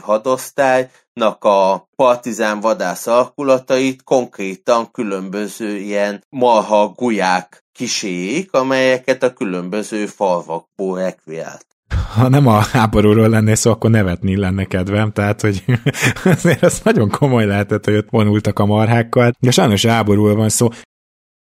[1.16, 10.98] hadosztálynak a partizán vadász alkulatait konkrétan különböző ilyen marha gulyák kisélyék, amelyeket a különböző falvakból
[10.98, 11.66] rekviált.
[12.14, 15.64] Ha nem a háborúról lenné szó, akkor nevetni lenne kedvem, tehát, hogy
[16.24, 20.68] azért az nagyon komoly lehetett, hogy ott vonultak a marhákkal, de sajnos háborúról van szó,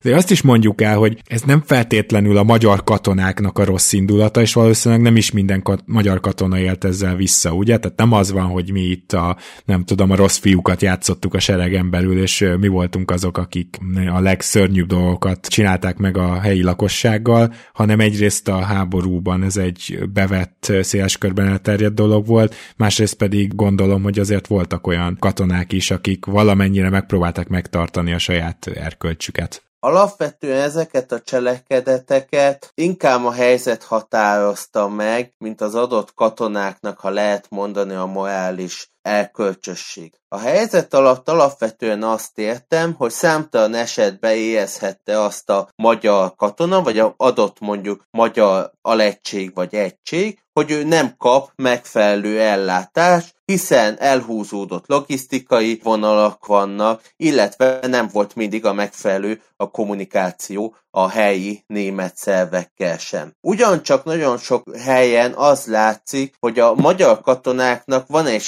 [0.03, 4.41] de azt is mondjuk el, hogy ez nem feltétlenül a magyar katonáknak a rossz indulata,
[4.41, 7.77] és valószínűleg nem is minden kat- magyar katona élt ezzel vissza, ugye?
[7.77, 11.39] Tehát nem az van, hogy mi itt a, nem tudom, a rossz fiúkat játszottuk a
[11.39, 13.77] seregen belül, és mi voltunk azok, akik
[14.13, 20.71] a legszörnyűbb dolgokat csinálták meg a helyi lakossággal, hanem egyrészt a háborúban ez egy bevett,
[20.81, 26.25] széles körben elterjedt dolog volt, másrészt pedig gondolom, hogy azért voltak olyan katonák is, akik
[26.25, 29.63] valamennyire megpróbálták megtartani a saját erkölcsüket.
[29.85, 37.49] Alapvetően ezeket a cselekedeteket inkább a helyzet határozta meg, mint az adott katonáknak, ha lehet
[37.49, 40.13] mondani, a morális elkölcsösség.
[40.27, 47.03] A helyzet alatt alapvetően azt értem, hogy számtalan esetben érezhette azt a magyar katona, vagy
[47.17, 55.79] adott mondjuk magyar alegység vagy egység, hogy ő nem kap megfelelő ellátást, hiszen elhúzódott logisztikai
[55.83, 63.31] vonalak vannak, illetve nem volt mindig a megfelelő a kommunikáció a helyi német szervekkel sem.
[63.41, 68.41] Ugyancsak nagyon sok helyen az látszik, hogy a magyar katonáknak van egy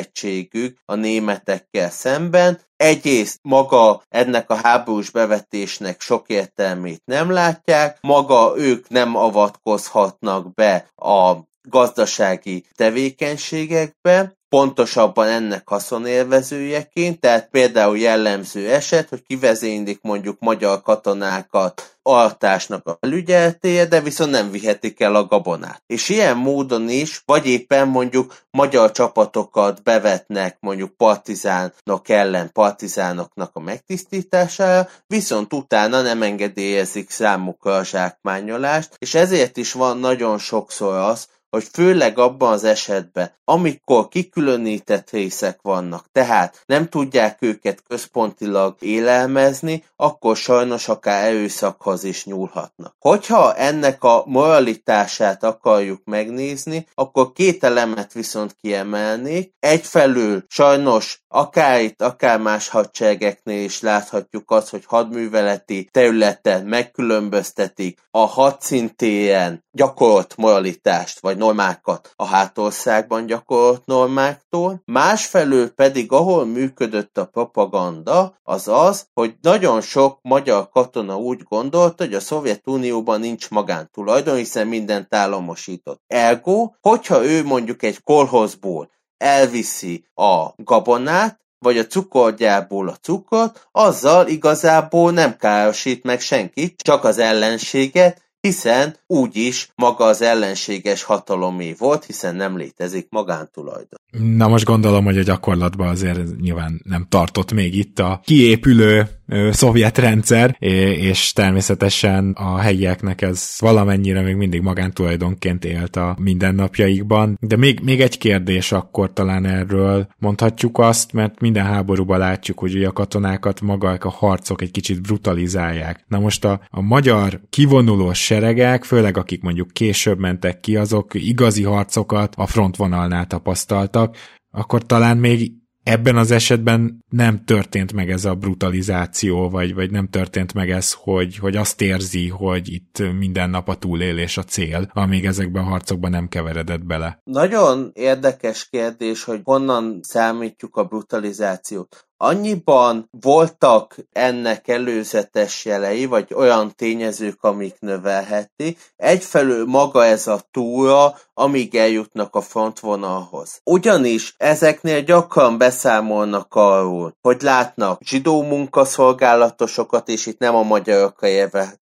[0.00, 8.52] sértettségük a németekkel szemben, egyrészt maga ennek a háborús bevetésnek sok értelmét nem látják, maga
[8.56, 11.36] ők nem avatkozhatnak be a
[11.68, 22.86] gazdasági tevékenységekbe, pontosabban ennek haszonélvezőjeként, tehát például jellemző eset, hogy kivezénylik mondjuk magyar katonákat altásnak
[22.86, 25.82] a felügyeltéje, de viszont nem vihetik el a gabonát.
[25.86, 33.60] És ilyen módon is, vagy éppen mondjuk magyar csapatokat bevetnek mondjuk partizánok ellen partizánoknak a
[33.60, 41.28] megtisztítására, viszont utána nem engedélyezik számukra a zsákmányolást, és ezért is van nagyon sokszor az,
[41.50, 49.84] hogy főleg abban az esetben, amikor kikülönített részek vannak, tehát nem tudják őket központilag élelmezni,
[49.96, 52.94] akkor sajnos akár erőszakhoz is nyúlhatnak.
[52.98, 59.52] Hogyha ennek a moralitását akarjuk megnézni, akkor két elemet viszont kiemelnék.
[59.60, 68.18] Egyfelől sajnos akár itt, akár más hadseregeknél is láthatjuk azt, hogy hadműveleti területen megkülönböztetik a
[68.18, 78.38] hadszintéren gyakorolt moralitást, vagy normákat a hátországban gyakorolt normáktól, másfelől pedig ahol működött a propaganda,
[78.42, 84.66] az az, hogy nagyon sok magyar katona úgy gondolta, hogy a Szovjetunióban nincs magántulajdon, hiszen
[84.66, 86.02] mindent államosított.
[86.06, 88.90] Ergo, hogyha ő mondjuk egy kolhozból
[89.20, 97.04] elviszi a gabonát, vagy a cukorgyárból a cukrot, azzal igazából nem károsít meg senkit, csak
[97.04, 104.00] az ellenséget, hiszen úgyis maga az ellenséges hatalomé volt, hiszen nem létezik magántulajdon.
[104.36, 109.08] Na most gondolom, hogy a gyakorlatban azért nyilván nem tartott még itt a kiépülő
[109.50, 117.38] szovjet rendszer, és természetesen a helyieknek ez valamennyire még mindig magántulajdonként élt a mindennapjaikban.
[117.40, 122.84] De még, még egy kérdés akkor talán erről mondhatjuk azt, mert minden háborúban látjuk, hogy
[122.84, 126.04] a katonákat maga a harcok egy kicsit brutalizálják.
[126.08, 131.62] Na most a, a magyar kivonulós seregek, főleg akik mondjuk később mentek ki, azok igazi
[131.62, 134.16] harcokat a frontvonalnál tapasztaltak,
[134.50, 135.52] akkor talán még
[135.82, 140.92] ebben az esetben nem történt meg ez a brutalizáció, vagy, vagy nem történt meg ez,
[140.92, 145.68] hogy, hogy azt érzi, hogy itt minden nap a túlélés a cél, amíg ezekben a
[145.68, 147.20] harcokban nem keveredett bele.
[147.24, 156.74] Nagyon érdekes kérdés, hogy honnan számítjuk a brutalizációt annyiban voltak ennek előzetes jelei, vagy olyan
[156.76, 158.76] tényezők, amik növelheti.
[158.96, 163.60] Egyfelől maga ez a túra, amíg eljutnak a frontvonalhoz.
[163.64, 171.26] Ugyanis ezeknél gyakran beszámolnak arról, hogy látnak zsidó munkaszolgálatosokat, és itt nem a magyarokra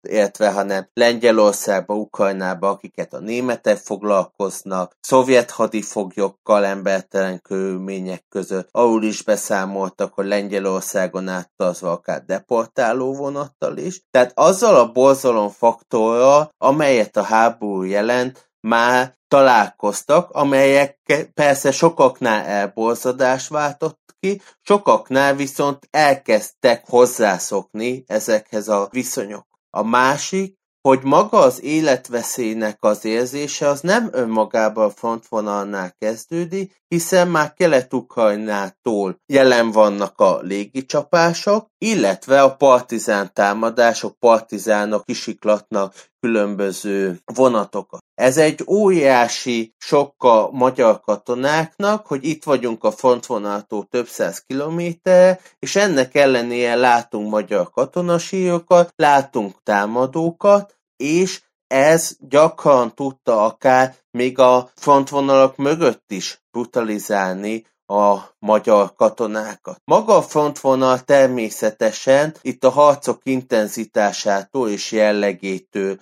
[0.07, 9.21] értve, hanem Lengyelországba, Ukrajnába, akiket a németek foglalkoznak, szovjet hadifoglyokkal embertelen körülmények között, arról is
[9.23, 14.01] beszámoltak, hogy Lengyelországon áttazva akár deportáló vonattal is.
[14.11, 20.97] Tehát azzal a borzalom faktorral, amelyet a háború jelent, már találkoztak, amelyek
[21.33, 29.52] persze sokaknál elborzadást váltott ki, sokaknál viszont elkezdtek hozzászokni ezekhez a viszonyok.
[29.77, 37.27] A másik, hogy maga az életveszélynek az érzése az nem önmagában a frontvonalnál kezdődik, hiszen
[37.27, 48.01] már Kelet-Ukrajnától jelen vannak a légicsapások, illetve a partizán támadások, partizánok kisiklatnak különböző vonatokat.
[48.15, 55.39] Ez egy óriási sok a magyar katonáknak, hogy itt vagyunk a frontvonaltól több száz kilométerre,
[55.59, 61.41] és ennek ellenére látunk magyar katonasírokat, látunk támadókat, és
[61.73, 69.81] ez gyakran tudta akár még a frontvonalak mögött is brutalizálni a magyar katonákat.
[69.83, 75.99] Maga a frontvonal természetesen itt a harcok intenzitásától és jellegétől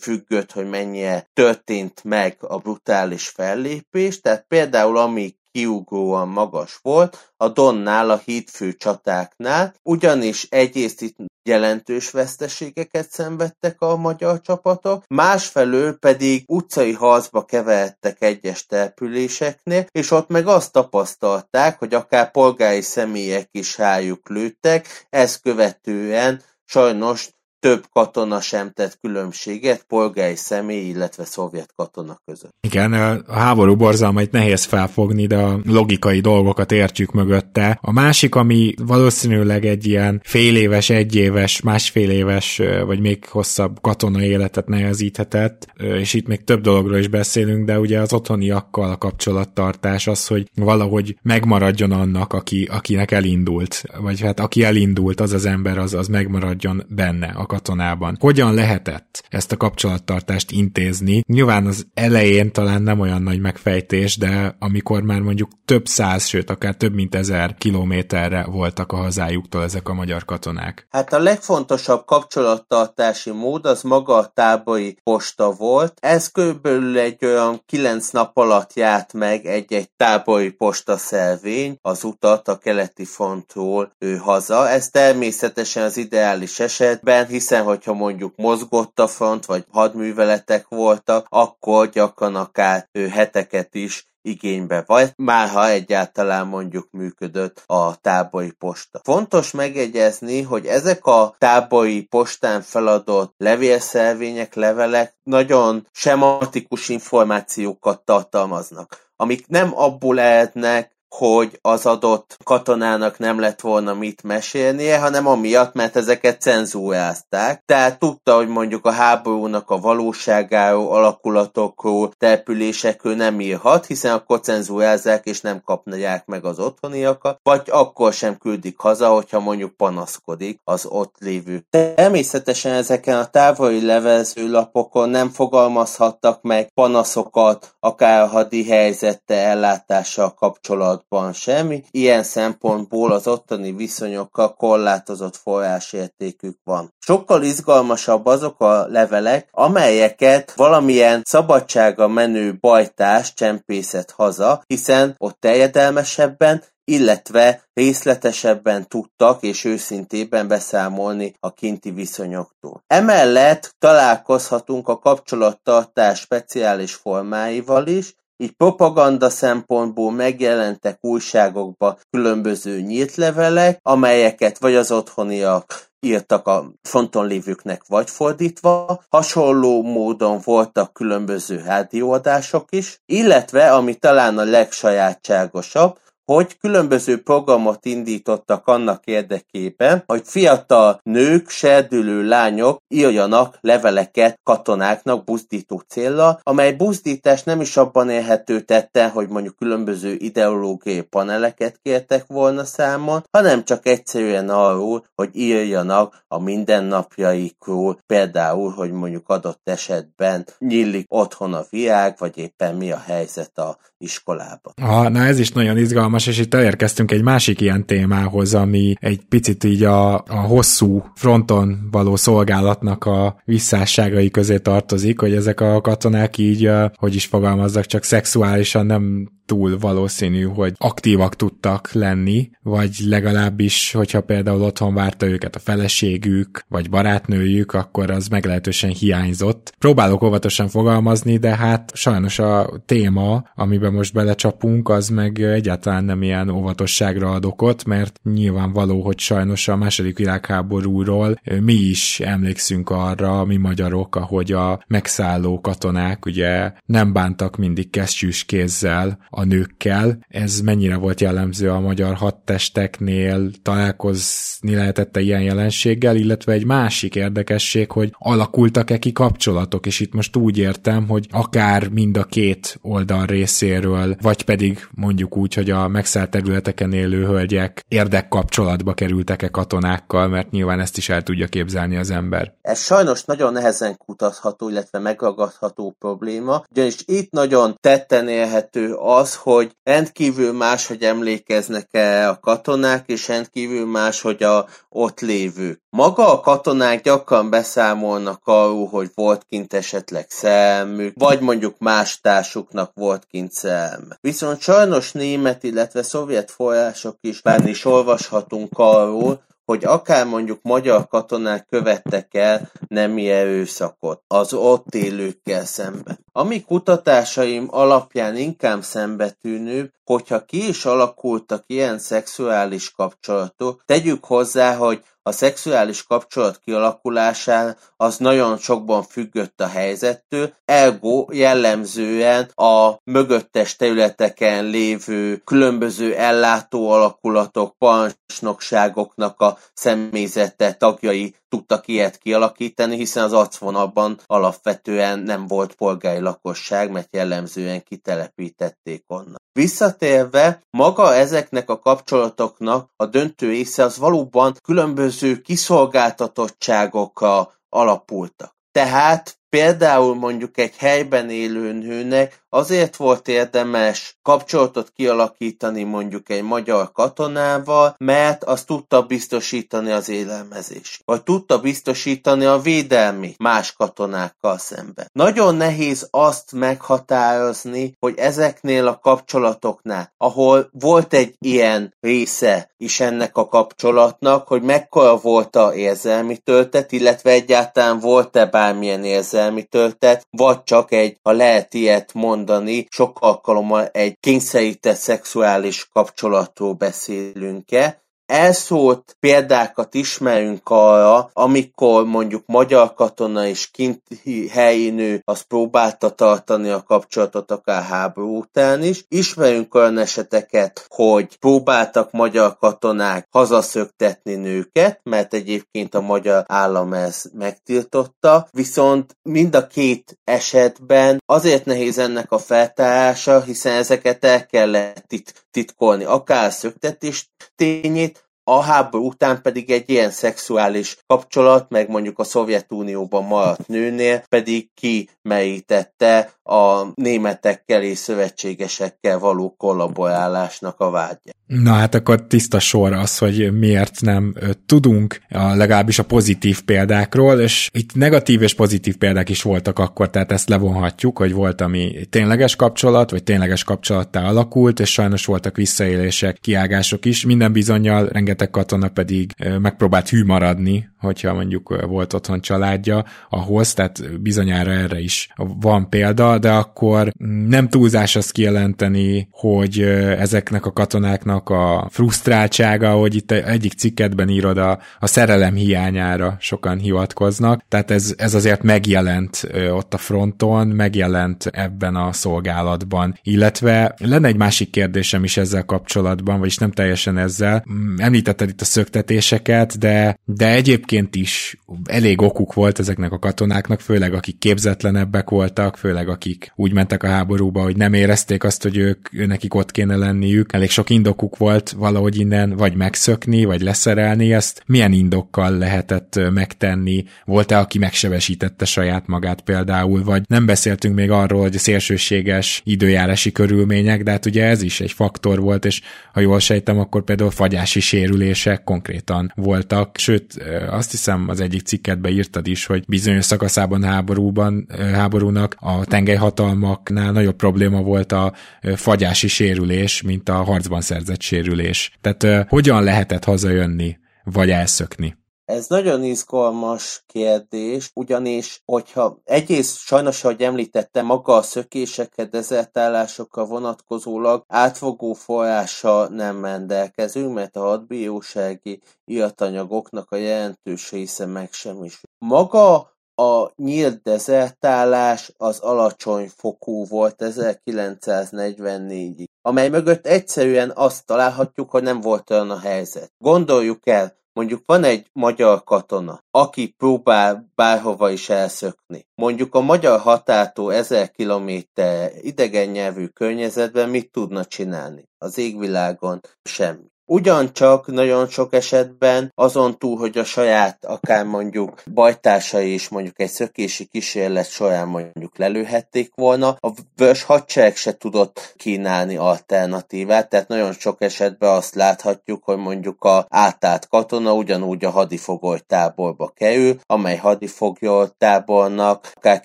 [0.00, 7.48] függött, hogy mennyire történt meg a brutális fellépés, tehát például amíg kiugróan magas volt, a
[7.48, 16.44] Donnál, a hídfő csatáknál, ugyanis egyrészt itt jelentős veszteségeket szenvedtek a magyar csapatok, másfelől pedig
[16.46, 23.78] utcai harcba keveredtek egyes településeknél, és ott meg azt tapasztalták, hogy akár polgári személyek is
[23.78, 27.30] rájuk lőttek, ezt követően sajnos
[27.62, 32.54] több katona sem tett különbséget polgári személy, illetve szovjet katona között.
[32.60, 37.78] Igen, a háború borzalmait nehéz felfogni, de a logikai dolgokat értjük mögötte.
[37.80, 43.80] A másik, ami valószínűleg egy ilyen fél éves, egy éves, másfél éves, vagy még hosszabb
[43.80, 48.96] katona életet nehezíthetett, és itt még több dologról is beszélünk, de ugye az otthoniakkal a
[48.96, 55.46] kapcsolattartás az, hogy valahogy megmaradjon annak, aki, akinek elindult, vagy hát aki elindult, az az
[55.46, 58.16] ember, az, az megmaradjon benne, a katonában.
[58.20, 61.22] Hogyan lehetett ezt a kapcsolattartást intézni?
[61.26, 66.50] Nyilván az elején talán nem olyan nagy megfejtés, de amikor már mondjuk több száz, sőt
[66.50, 70.86] akár több mint ezer kilométerre voltak a hazájuktól ezek a magyar katonák.
[70.90, 75.98] Hát a legfontosabb kapcsolattartási mód az maga a tábori posta volt.
[76.00, 82.48] Ez körülbelül egy olyan kilenc nap alatt járt meg egy-egy tábori posta szelvény az utat
[82.48, 84.68] a keleti frontról ő haza.
[84.68, 91.88] Ez természetesen az ideális esetben, hiszen hogyha mondjuk mozgott a front, vagy hadműveletek voltak, akkor
[91.88, 99.00] gyakran akár ő heteket is igénybe vagy, már ha egyáltalán mondjuk működött a tábori posta.
[99.04, 109.46] Fontos megegyezni, hogy ezek a tábori postán feladott levélszervények, levelek nagyon sematikus információkat tartalmaznak, amik
[109.46, 115.96] nem abból lehetnek, hogy az adott katonának nem lett volna mit mesélnie, hanem amiatt, mert
[115.96, 117.62] ezeket cenzúrázták.
[117.66, 125.26] Tehát tudta, hogy mondjuk a háborúnak a valóságáról, alakulatokról, településekről nem írhat, hiszen akkor cenzúrázzák
[125.26, 130.86] és nem kapnák meg az otthoniakat, vagy akkor sem küldik haza, hogyha mondjuk panaszkodik az
[130.86, 131.64] ott lévő.
[131.70, 141.00] Természetesen ezeken a távoli levelzőlapokon nem fogalmazhattak meg panaszokat, akár a hadi helyzette ellátással kapcsolatban
[141.08, 146.94] kapcsolatban semmi, ilyen szempontból az ottani viszonyokkal korlátozott forrásértékük van.
[146.98, 156.62] Sokkal izgalmasabb azok a levelek, amelyeket valamilyen szabadsága menő bajtás csempészet haza, hiszen ott teljedelmesebben
[156.84, 162.82] illetve részletesebben tudtak és őszintében beszámolni a kinti viszonyoktól.
[162.86, 173.78] Emellett találkozhatunk a kapcsolattartás speciális formáival is, így propaganda szempontból megjelentek újságokba különböző nyílt levelek,
[173.82, 179.02] amelyeket vagy az otthoniak írtak a fronton lévőknek, vagy fordítva.
[179.08, 185.98] Hasonló módon voltak különböző rádióadások is, illetve, ami talán a legsajátságosabb,
[186.34, 195.82] hogy különböző programot indítottak annak érdekében, hogy fiatal nők, serdülő lányok írjanak leveleket katonáknak buzdító
[195.88, 202.64] célra, amely buzdítás nem is abban élhető tette, hogy mondjuk különböző ideológiai paneleket kértek volna
[202.64, 211.06] számon, hanem csak egyszerűen arról, hogy írjanak a mindennapjaikról, például, hogy mondjuk adott esetben nyílik
[211.08, 214.72] otthon a viág, vagy éppen mi a helyzet a iskolában.
[214.82, 219.20] Ha, na ez is nagyon izgalmas, és itt elérkeztünk egy másik ilyen témához, ami egy
[219.28, 225.80] picit így a, a hosszú fronton való szolgálatnak a visszásságai közé tartozik, hogy ezek a
[225.80, 232.90] katonák így, hogy is fogalmazzak, csak szexuálisan nem túl valószínű, hogy aktívak tudtak lenni, vagy
[233.06, 239.74] legalábbis, hogyha például otthon várta őket a feleségük, vagy barátnőjük, akkor az meglehetősen hiányzott.
[239.78, 246.22] Próbálok óvatosan fogalmazni, de hát sajnos a téma, amiben most belecsapunk, az meg egyáltalán nem
[246.22, 253.44] ilyen óvatosságra ad okot, mert nyilvánvaló, hogy sajnos a második világháborúról mi is emlékszünk arra,
[253.44, 260.18] mi magyarok, ahogy a megszálló katonák ugye nem bántak mindig kesztyűs kézzel a nőkkel.
[260.28, 267.90] Ez mennyire volt jellemző a magyar hadtesteknél, találkozni lehetett ilyen jelenséggel, illetve egy másik érdekesség,
[267.90, 273.26] hogy alakultak-e ki kapcsolatok, és itt most úgy értem, hogy akár mind a két oldal
[273.26, 280.50] részéről, vagy pedig mondjuk úgy, hogy a megszállt területeken élő hölgyek érdekkapcsolatba kerültek-e katonákkal, mert
[280.50, 282.54] nyilván ezt is el tudja képzelni az ember.
[282.62, 289.34] Ez sajnos nagyon nehezen kutatható, illetve megragadható probléma, ugyanis itt nagyon tetten élhető az, az,
[289.34, 295.80] hogy rendkívül más, hogy emlékeznek-e a katonák, és rendkívül más, hogy a ott lévők.
[295.90, 302.90] Maga a katonák gyakran beszámolnak arról, hogy volt kint esetleg szelmük, vagy mondjuk más társuknak
[302.94, 304.18] volt kint szelme.
[304.20, 309.42] Viszont sajnos német, illetve szovjet források is bár is olvashatunk arról,
[309.72, 316.18] hogy akár mondjuk magyar katonák követtek el nemi erőszakot az ott élőkkel szemben.
[316.32, 325.02] Ami kutatásaim alapján inkább szembetűnőbb, hogyha ki is alakultak ilyen szexuális kapcsolatok, tegyük hozzá, hogy
[325.22, 334.64] a szexuális kapcsolat kialakulásán az nagyon sokban függött a helyzettől, ergo jellemzően a mögöttes területeken
[334.64, 345.18] lévő különböző ellátó alakulatok, parancsnokságoknak a személyzete tagjai tudtak ilyet kialakítani, hiszen az arcvonalban alapvetően
[345.18, 349.36] nem volt polgári lakosság, mert jellemzően kitelepítették onnan.
[349.52, 358.56] Visszatérve, maga ezeknek a kapcsolatoknak a döntő része az valóban különböző kiszolgáltatottságokra alapultak.
[358.70, 366.92] Tehát például mondjuk egy helyben élő nőnek Azért volt érdemes kapcsolatot kialakítani mondjuk egy magyar
[366.92, 375.10] katonával, mert az tudta biztosítani az élelmezést, vagy tudta biztosítani a védelmi más katonákkal szemben.
[375.12, 383.36] Nagyon nehéz azt meghatározni, hogy ezeknél a kapcsolatoknál, ahol volt egy ilyen része is ennek
[383.36, 390.62] a kapcsolatnak, hogy mekkora volt a érzelmi töltet, illetve egyáltalán volt-e bármilyen érzelmi töltet, vagy
[390.62, 398.02] csak egy, ha lehet ilyet mondani, sok alkalommal egy kényszerített szexuális kapcsolatról beszélünk-e,
[398.32, 406.70] elszólt példákat ismerünk arra, amikor mondjuk magyar katona és kinti helyi nő az próbálta tartani
[406.70, 409.04] a kapcsolatot akár háború után is.
[409.08, 417.30] Ismerünk olyan eseteket, hogy próbáltak magyar katonák hazaszöktetni nőket, mert egyébként a magyar állam ezt
[417.34, 425.06] megtiltotta, viszont mind a két esetben azért nehéz ennek a feltárása, hiszen ezeket el kellett
[425.50, 432.24] titkolni, akár szöktetés tényét, a háború után pedig egy ilyen szexuális kapcsolat, meg mondjuk a
[432.24, 441.32] Szovjetunióban maradt nőnél pedig kimerítette a németekkel és szövetségesekkel való kollaborálásnak a vágyja.
[441.46, 444.34] Na hát akkor tiszta sor az, hogy miért nem
[444.66, 450.10] tudunk a, legalábbis a pozitív példákról, és itt negatív és pozitív példák is voltak akkor,
[450.10, 455.56] tehát ezt levonhatjuk, hogy volt, ami tényleges kapcsolat, vagy tényleges kapcsolattá alakult, és sajnos voltak
[455.56, 457.24] visszaélések, kiágások is.
[457.24, 463.74] Minden bizonyal rengeteg rengeteg katona pedig megpróbált hű maradni, hogyha mondjuk volt otthon családja ahhoz,
[463.74, 465.28] tehát bizonyára erre is
[465.60, 467.12] van példa, de akkor
[467.46, 469.80] nem túlzás azt kijelenteni, hogy
[470.18, 476.78] ezeknek a katonáknak a frusztráltsága, hogy itt egyik cikketben írod a, a szerelem hiányára sokan
[476.78, 484.28] hivatkoznak, tehát ez, ez azért megjelent ott a fronton, megjelent ebben a szolgálatban, illetve lenne
[484.28, 487.64] egy másik kérdésem is ezzel kapcsolatban, vagyis nem teljesen ezzel.
[487.72, 493.80] Mm, említetted itt a szöktetéseket, de, de egyébként is elég okuk volt ezeknek a katonáknak,
[493.80, 498.76] főleg akik képzetlenebbek voltak, főleg akik úgy mentek a háborúba, hogy nem érezték azt, hogy
[498.76, 500.52] ők, nekik ott kéne lenniük.
[500.52, 504.62] Elég sok indokuk volt valahogy innen vagy megszökni, vagy leszerelni ezt.
[504.66, 507.04] Milyen indokkal lehetett megtenni?
[507.24, 513.32] Volt-e, aki megsebesítette saját magát például, vagy nem beszéltünk még arról, hogy a szélsőséges időjárási
[513.32, 515.80] körülmények, de hát ugye ez is egy faktor volt, és
[516.12, 517.80] ha jól sejtem, akkor például fagyási
[518.12, 524.66] sérülések konkrétan voltak, sőt, azt hiszem az egyik cikketbe írtad is, hogy bizonyos szakaszában háborúban,
[524.92, 528.32] háborúnak a tengelyhatalmaknál nagyobb probléma volt a
[528.74, 531.92] fagyási sérülés, mint a harcban szerzett sérülés.
[532.00, 535.16] Tehát hogyan lehetett hazajönni, vagy elszökni?
[535.44, 544.44] Ez nagyon izgalmas kérdés, ugyanis, hogyha egyrészt sajnos, ahogy említettem, maga a szökéseket, dezertálásokkal vonatkozólag
[544.48, 552.00] átfogó forrása nem rendelkezünk, mert a hadbírósági iratanyagoknak a jelentős része meg sem is.
[552.18, 561.82] Maga a nyílt dezertálás az alacsony fokú volt 1944-ig, amely mögött egyszerűen azt találhatjuk, hogy
[561.82, 563.12] nem volt olyan a helyzet.
[563.18, 569.06] Gondoljuk el, Mondjuk van egy magyar katona, aki próbál bárhova is elszökni.
[569.14, 575.08] Mondjuk a magyar határtól ezer kilométer idegen nyelvű környezetben mit tudna csinálni?
[575.18, 576.91] Az égvilágon semmi.
[577.06, 583.30] Ugyancsak nagyon sok esetben azon túl, hogy a saját akár mondjuk bajtársai is mondjuk egy
[583.30, 590.72] szökési kísérlet során mondjuk lelőhették volna, a vörös hadsereg se tudott kínálni alternatívát, tehát nagyon
[590.72, 597.16] sok esetben azt láthatjuk, hogy mondjuk a átállt katona ugyanúgy a hadifogoly táborba kerül, amely
[597.16, 599.42] hadifogoly tábornak akár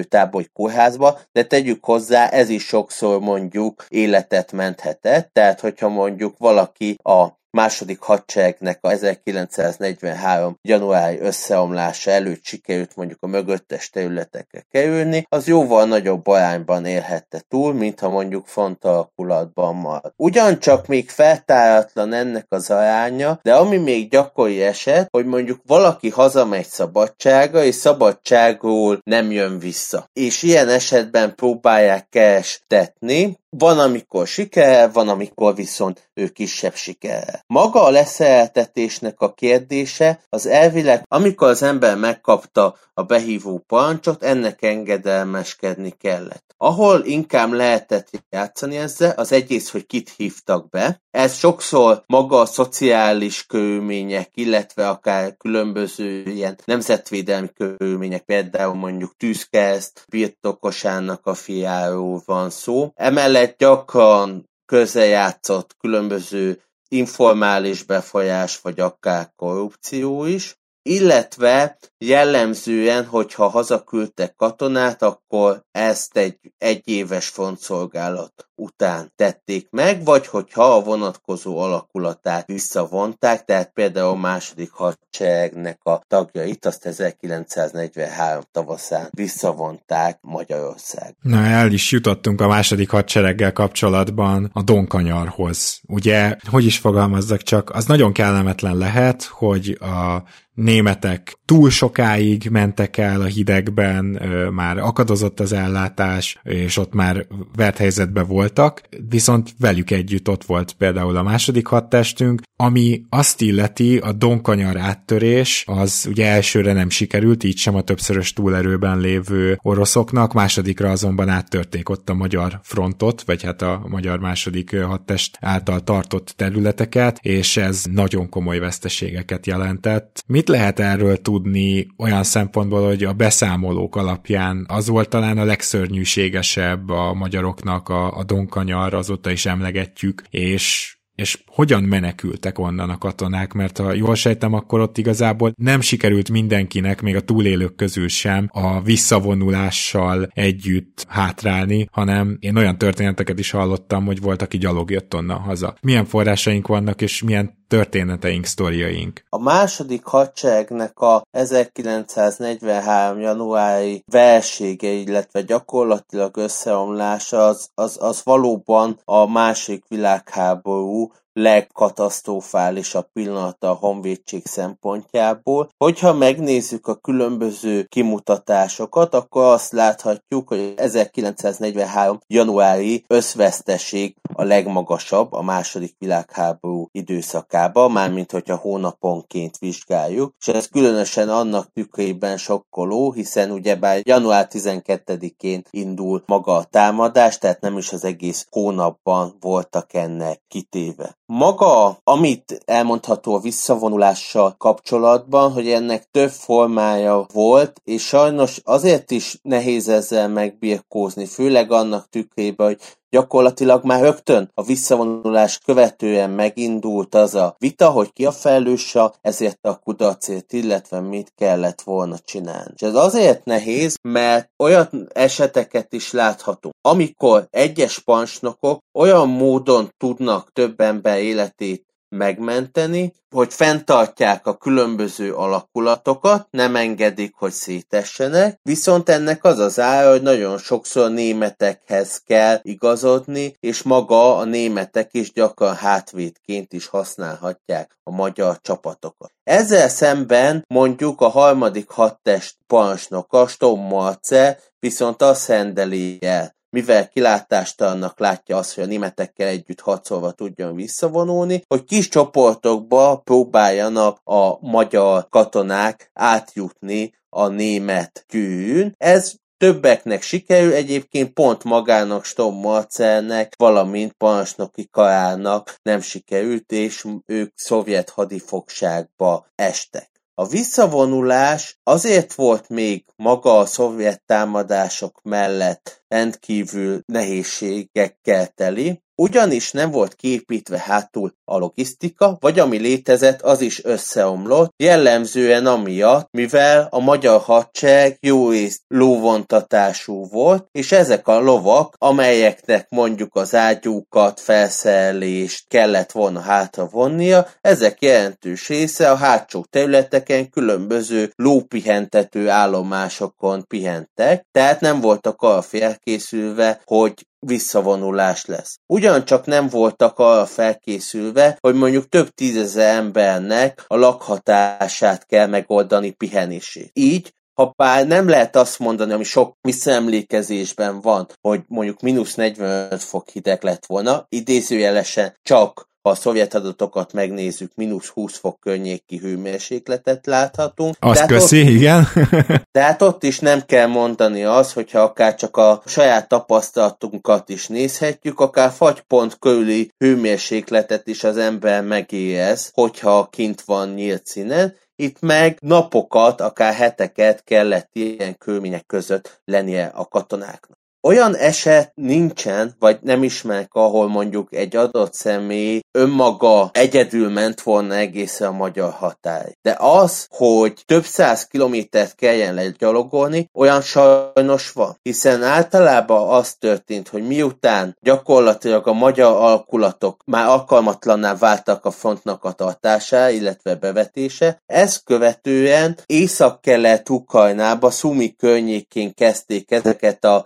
[0.08, 6.96] tábori kórházba, de tegyük hozzá, ez is sokszor mondjuk életet menthetett, tehát hogyha mondjuk valaki
[7.02, 10.58] a második hadseregnek a 1943.
[10.62, 17.72] januári összeomlása előtt sikerült mondjuk a mögöttes területekre kerülni, az jóval nagyobb arányban élhette túl,
[17.72, 20.12] mint ha mondjuk front alakulatban marad.
[20.16, 26.66] Ugyancsak még feltáratlan ennek az aránya, de ami még gyakori eset, hogy mondjuk valaki hazamegy
[26.66, 30.08] szabadsága, és szabadságról nem jön vissza.
[30.12, 37.42] És ilyen esetben próbálják kerestetni, van, amikor siker, van, amikor viszont ő kisebb siker.
[37.46, 44.62] Maga a leszereltetésnek a kérdése az elvileg, amikor az ember megkapta a behívó parancsot, ennek
[44.62, 46.54] engedelmeskedni kellett.
[46.56, 51.02] Ahol inkább lehetett játszani ezzel, az egyrészt, hogy kit hívtak be.
[51.10, 60.04] Ez sokszor maga a szociális körülmények, illetve akár különböző ilyen nemzetvédelmi körülmények, például mondjuk tűzkereszt
[60.08, 62.92] birtokosának a fiáról van szó.
[62.94, 75.02] Emellett gyakran közrejátszott különböző informális befolyás, vagy akár korrupció is illetve jellemzően, hogyha hazaküldtek katonát,
[75.02, 83.70] akkor ezt egy egyéves frontszolgálat után tették meg, vagy hogyha a vonatkozó alakulatát visszavonták, tehát
[83.72, 91.14] például a második hadseregnek a tagjait azt 1943 tavaszán visszavonták Magyarország.
[91.20, 95.80] Na, el is jutottunk a második hadsereggel kapcsolatban a Donkanyarhoz.
[95.88, 100.22] Ugye, hogy is fogalmazzak csak, az nagyon kellemetlen lehet, hogy a
[100.54, 104.04] németek túl sokáig mentek el a hidegben,
[104.52, 107.26] már akadozott az ellátás, és ott már
[107.56, 113.98] vert helyzetben voltak, viszont velük együtt ott volt például a második hadtestünk, ami azt illeti,
[113.98, 120.32] a Donkanyar áttörés, az ugye elsőre nem sikerült, így sem a többszörös túlerőben lévő oroszoknak,
[120.32, 126.34] másodikra azonban áttörték ott a magyar frontot, vagy hát a magyar második hadtest által tartott
[126.36, 130.24] területeket, és ez nagyon komoly veszteségeket jelentett.
[130.26, 136.88] Mit lehet erről tudni olyan szempontból, hogy a beszámolók alapján az volt talán a legszörnyűségesebb
[136.88, 143.52] a magyaroknak a, a Donkanyar, azóta is emlegetjük, és és hogyan menekültek onnan a katonák,
[143.52, 148.48] mert ha jól sejtem, akkor ott igazából nem sikerült mindenkinek, még a túlélők közül sem
[148.52, 155.14] a visszavonulással együtt hátrálni, hanem én olyan történeteket is hallottam, hogy volt, aki gyalog jött
[155.14, 155.74] onnan haza.
[155.80, 159.22] Milyen forrásaink vannak, és milyen történeteink, sztoriaink.
[159.28, 163.20] A második hadseregnek a 1943.
[163.20, 173.74] januári versége, illetve gyakorlatilag összeomlása az, az, az valóban a másik világháború legkatasztrofálisabb pillanata a
[173.74, 175.68] honvédség szempontjából.
[175.76, 182.18] Hogyha megnézzük a különböző kimutatásokat, akkor azt láthatjuk, hogy 1943.
[182.26, 191.28] januári összveszteség a legmagasabb a második világháború időszakában, mármint hogyha hónaponként vizsgáljuk, és ez különösen
[191.28, 198.04] annak tükrében sokkoló, hiszen ugyebár január 12-én indul maga a támadás, tehát nem is az
[198.04, 201.16] egész hónapban voltak ennek kitéve.
[201.26, 209.38] Maga, amit elmondható a visszavonulással kapcsolatban, hogy ennek több formája volt, és sajnos azért is
[209.42, 212.80] nehéz ezzel megbirkózni, főleg annak tükrében, hogy
[213.14, 219.66] Gyakorlatilag már rögtön a visszavonulás követően megindult az a vita, hogy ki a felelőse ezért
[219.66, 222.72] a kudarcért, illetve mit kellett volna csinálni.
[222.74, 230.52] És ez azért nehéz, mert olyan eseteket is láthatunk, amikor egyes pansnokok olyan módon tudnak
[230.52, 231.84] több ember életét
[232.14, 240.10] megmenteni, hogy fenntartják a különböző alakulatokat, nem engedik, hogy szétessenek, viszont ennek az az ára,
[240.10, 247.98] hogy nagyon sokszor németekhez kell igazodni, és maga a németek is gyakran hátvédként is használhatják
[248.02, 249.32] a magyar csapatokat.
[249.44, 258.56] Ezzel szemben mondjuk a harmadik hadtest parancsnoka, Stommarce viszont azt rendeli el, mivel kilátástalannak látja
[258.56, 266.10] azt, hogy a németekkel együtt harcolva tudjon visszavonulni, hogy kis csoportokba próbáljanak a magyar katonák
[266.12, 268.94] átjutni a német kőn.
[268.98, 277.52] Ez Többeknek sikerül, egyébként pont magának Stom Marcelnek, valamint parancsnoki karának nem sikerült, és ők
[277.54, 280.13] szovjet hadifogságba estek.
[280.36, 289.90] A visszavonulás azért volt még maga a szovjet támadások mellett rendkívül nehézségekkel teli, ugyanis nem
[289.90, 297.00] volt kiépítve hátul a logisztika, vagy ami létezett, az is összeomlott, jellemzően amiatt, mivel a
[297.00, 305.68] magyar hadsereg jó részt lóvontatású volt, és ezek a lovak, amelyeknek mondjuk az ágyúkat, felszerelést
[305.68, 314.80] kellett volna hátra vonnia, ezek jelentős része a hátsó területeken különböző lópihentető állomásokon pihentek, tehát
[314.80, 318.78] nem voltak arra felkészülve, hogy visszavonulás lesz.
[318.86, 326.90] Ugyancsak nem voltak arra felkészülve, hogy mondjuk több tízezer embernek a lakhatását kell megoldani pihenését.
[326.92, 333.02] Így ha bár nem lehet azt mondani, ami sok visszaemlékezésben van, hogy mondjuk mínusz 45
[333.02, 339.18] fok hideg lett volna, idézőjelesen csak ha a szovjet adatokat megnézzük, mínusz 20 fok környéki
[339.18, 340.96] hőmérsékletet láthatunk.
[340.98, 342.08] Azt tehát köszi, ott, igen.
[342.72, 348.40] tehát ott is nem kell mondani az, hogyha akár csak a saját tapasztalatunkat is nézhetjük,
[348.40, 355.58] akár fagypont körüli hőmérsékletet is az ember megérez, hogyha kint van nyílt színen, itt meg
[355.60, 360.73] napokat, akár heteket kellett ilyen körülmények között lennie a katonáknak.
[361.04, 367.94] Olyan eset nincsen, vagy nem ismerek, ahol mondjuk egy adott személy önmaga egyedül ment volna
[367.94, 369.56] egészen a magyar hatály.
[369.62, 374.98] De az, hogy több száz kilométert kelljen legyalogolni, olyan sajnos van.
[375.02, 382.44] Hiszen általában az történt, hogy miután gyakorlatilag a magyar alkulatok már alkalmatlanná váltak a frontnak
[382.44, 390.44] a tartására, illetve bevetése, ezt követően észak-kelet Ukrajnába, Szumi környékén kezdték ezeket a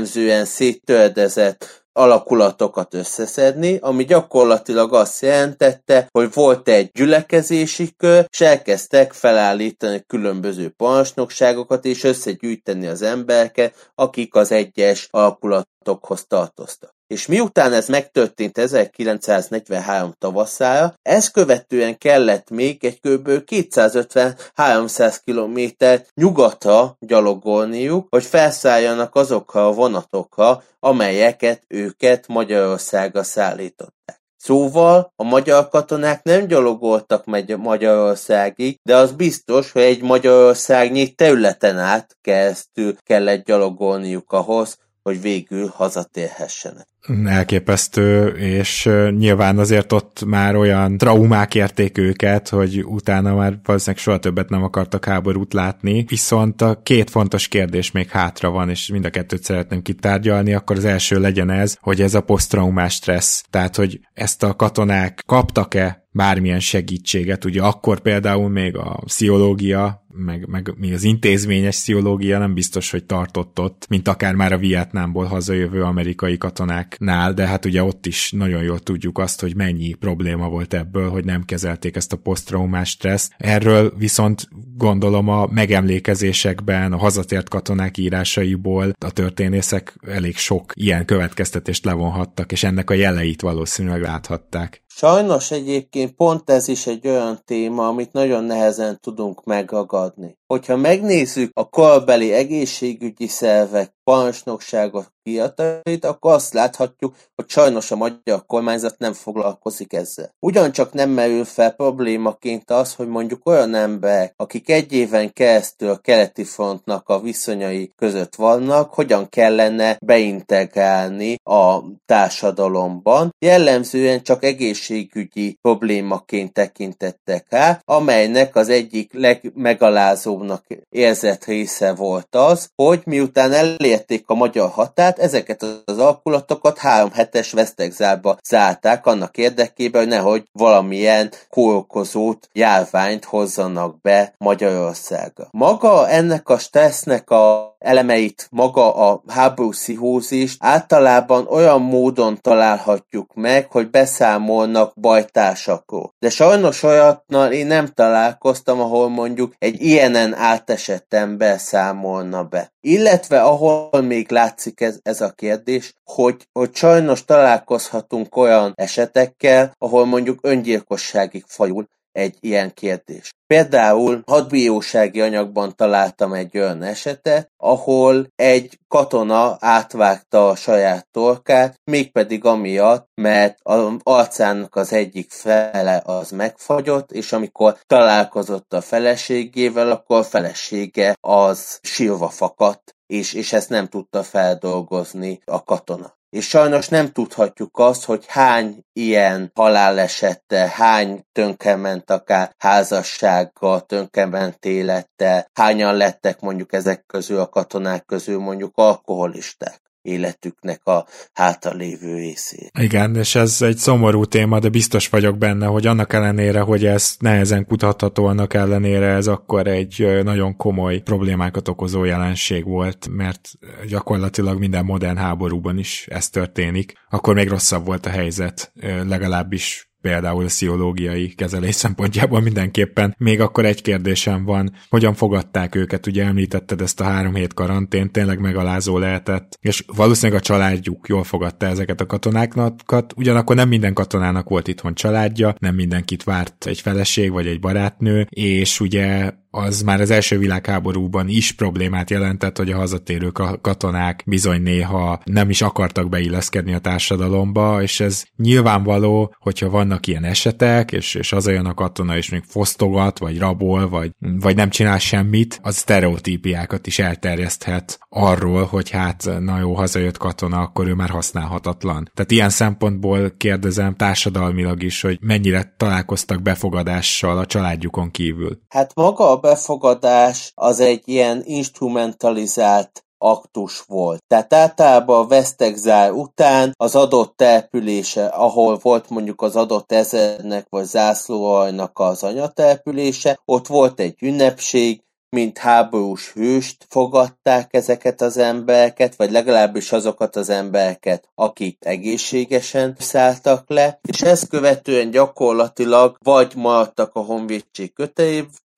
[0.00, 9.12] jellemzően széttöredezett alakulatokat összeszedni, ami gyakorlatilag azt jelentette, hogy volt egy gyülekezési kör, és elkezdtek
[9.12, 17.88] felállítani különböző parancsnokságokat, és összegyűjteni az embereket, akik az egyes alakulatokhoz tartoztak és miután ez
[17.88, 23.28] megtörtént 1943 tavaszára, ezt követően kellett még egy kb.
[23.46, 25.84] 250-300 km
[26.14, 34.20] nyugatra gyalogolniuk, hogy felszálljanak azokra a vonatokra, amelyeket őket Magyarországra szállították.
[34.36, 41.78] Szóval a magyar katonák nem gyalogoltak meg Magyarországig, de az biztos, hogy egy Magyarországnyi területen
[41.78, 46.88] át keresztül kellett gyalogolniuk ahhoz, hogy végül hazatérhessenek.
[47.24, 54.18] Elképesztő, és nyilván azért ott már olyan traumák érték őket, hogy utána már valószínűleg soha
[54.18, 59.04] többet nem akartak háborút látni, viszont a két fontos kérdés még hátra van, és mind
[59.04, 63.76] a kettőt szeretném kitárgyalni, akkor az első legyen ez, hogy ez a posztraumás stressz, tehát
[63.76, 67.44] hogy ezt a katonák kaptak-e bármilyen segítséget.
[67.44, 73.04] Ugye akkor például még a pszichológia, meg, meg még az intézményes pszichológia nem biztos, hogy
[73.04, 78.32] tartott ott, mint akár már a Vietnámból hazajövő amerikai katonáknál, de hát ugye ott is
[78.32, 82.88] nagyon jól tudjuk azt, hogy mennyi probléma volt ebből, hogy nem kezelték ezt a posztraumás
[82.88, 83.30] stressz.
[83.36, 91.84] Erről viszont gondolom a megemlékezésekben, a hazatért katonák írásaiból a történészek elég sok ilyen következtetést
[91.84, 94.82] levonhattak, és ennek a jeleit valószínűleg láthatták.
[94.94, 99.99] Sajnos egyébként pont ez is egy olyan téma, amit nagyon nehezen tudunk megagadni.
[100.46, 108.46] Hogyha megnézzük a korbeli egészségügyi szervek parancsnokságok kiadatait, akkor azt láthatjuk, hogy sajnos a magyar
[108.46, 110.34] kormányzat nem foglalkozik ezzel.
[110.38, 115.96] Ugyancsak nem merül fel problémaként az, hogy mondjuk olyan emberek, akik egy éven keresztül a
[115.96, 123.34] keleti frontnak a viszonyai között vannak, hogyan kellene beintegrálni a társadalomban.
[123.38, 133.00] Jellemzően csak egészségügyi problémaként tekintettek rá, amelynek az egyik legmegalázóbbnak érzett része volt az, hogy
[133.04, 133.52] miután
[134.00, 140.44] elérték a magyar határt, ezeket az alkulatokat három hetes vesztegzárba zárták annak érdekében, hogy nehogy
[140.52, 145.48] valamilyen kórokozót, járványt hozzanak be Magyarországra.
[145.50, 153.70] Maga ennek a stressznek a elemeit, maga a háború pszichózist általában olyan módon találhatjuk meg,
[153.70, 156.14] hogy beszámolnak bajtársakról.
[156.18, 162.72] De sajnos olyatnal én nem találkoztam, ahol mondjuk egy ilyenen átesett ember számolna be.
[162.80, 170.04] Illetve ahol még látszik ez, ez a kérdés, hogy, hogy sajnos találkozhatunk olyan esetekkel, ahol
[170.04, 173.30] mondjuk öngyilkosságig fajul egy ilyen kérdés.
[173.46, 182.44] Például hadbírósági anyagban találtam egy olyan esetet, ahol egy katona átvágta a saját torkát, mégpedig
[182.44, 190.18] amiatt, mert az arcának az egyik fele az megfagyott, és amikor találkozott a feleségével, akkor
[190.18, 196.18] a felesége az sírva fakadt, és, és ezt nem tudta feldolgozni a katona.
[196.30, 205.50] És sajnos nem tudhatjuk azt, hogy hány ilyen halálesettel, hány tönkrement akár házassággal, tönkrement élettel,
[205.52, 212.70] hányan lettek mondjuk ezek közül a katonák közül mondjuk alkoholisták életüknek a hátralévő részét.
[212.78, 217.16] Igen, és ez egy szomorú téma, de biztos vagyok benne, hogy annak ellenére, hogy ez
[217.18, 223.50] nehezen kutatható, annak ellenére ez akkor egy nagyon komoly problémákat okozó jelenség volt, mert
[223.88, 226.92] gyakorlatilag minden modern háborúban is ez történik.
[227.10, 228.72] Akkor még rosszabb volt a helyzet,
[229.06, 233.14] legalábbis például a sziológiai kezelés szempontjából mindenképpen.
[233.18, 238.10] Még akkor egy kérdésem van, hogyan fogadták őket, ugye említetted ezt a három hét karantén,
[238.10, 243.94] tényleg megalázó lehetett, és valószínűleg a családjuk jól fogadta ezeket a katonákat, ugyanakkor nem minden
[243.94, 249.82] katonának volt itthon családja, nem mindenkit várt egy feleség vagy egy barátnő, és ugye az
[249.82, 255.62] már az első világháborúban is problémát jelentett, hogy a hazatérő katonák bizony néha nem is
[255.62, 261.66] akartak beilleszkedni a társadalomba, és ez nyilvánvaló, hogyha vannak ilyen esetek, és, és az olyan
[261.66, 266.98] a katona, és még fosztogat, vagy rabol, vagy, vagy nem csinál semmit, az sztereotípiákat is
[266.98, 272.10] elterjeszthet arról, hogy hát na jó, hazajött katona, akkor ő már használhatatlan.
[272.14, 278.58] Tehát ilyen szempontból kérdezem társadalmilag is, hogy mennyire találkoztak befogadással a családjukon kívül.
[278.68, 284.22] Hát maga a befogadás az egy ilyen instrumentalizált aktus volt.
[284.26, 290.84] Tehát általában a Westexile után az adott települése, ahol volt mondjuk az adott ezernek vagy
[290.84, 295.02] zászlóajnak az anyatelepülése, ott volt egy ünnepség,
[295.36, 303.68] mint háborús hőst fogadták ezeket az embereket, vagy legalábbis azokat az embereket, akik egészségesen szálltak
[303.68, 307.92] le, és ezt követően gyakorlatilag vagy maradtak a honvédség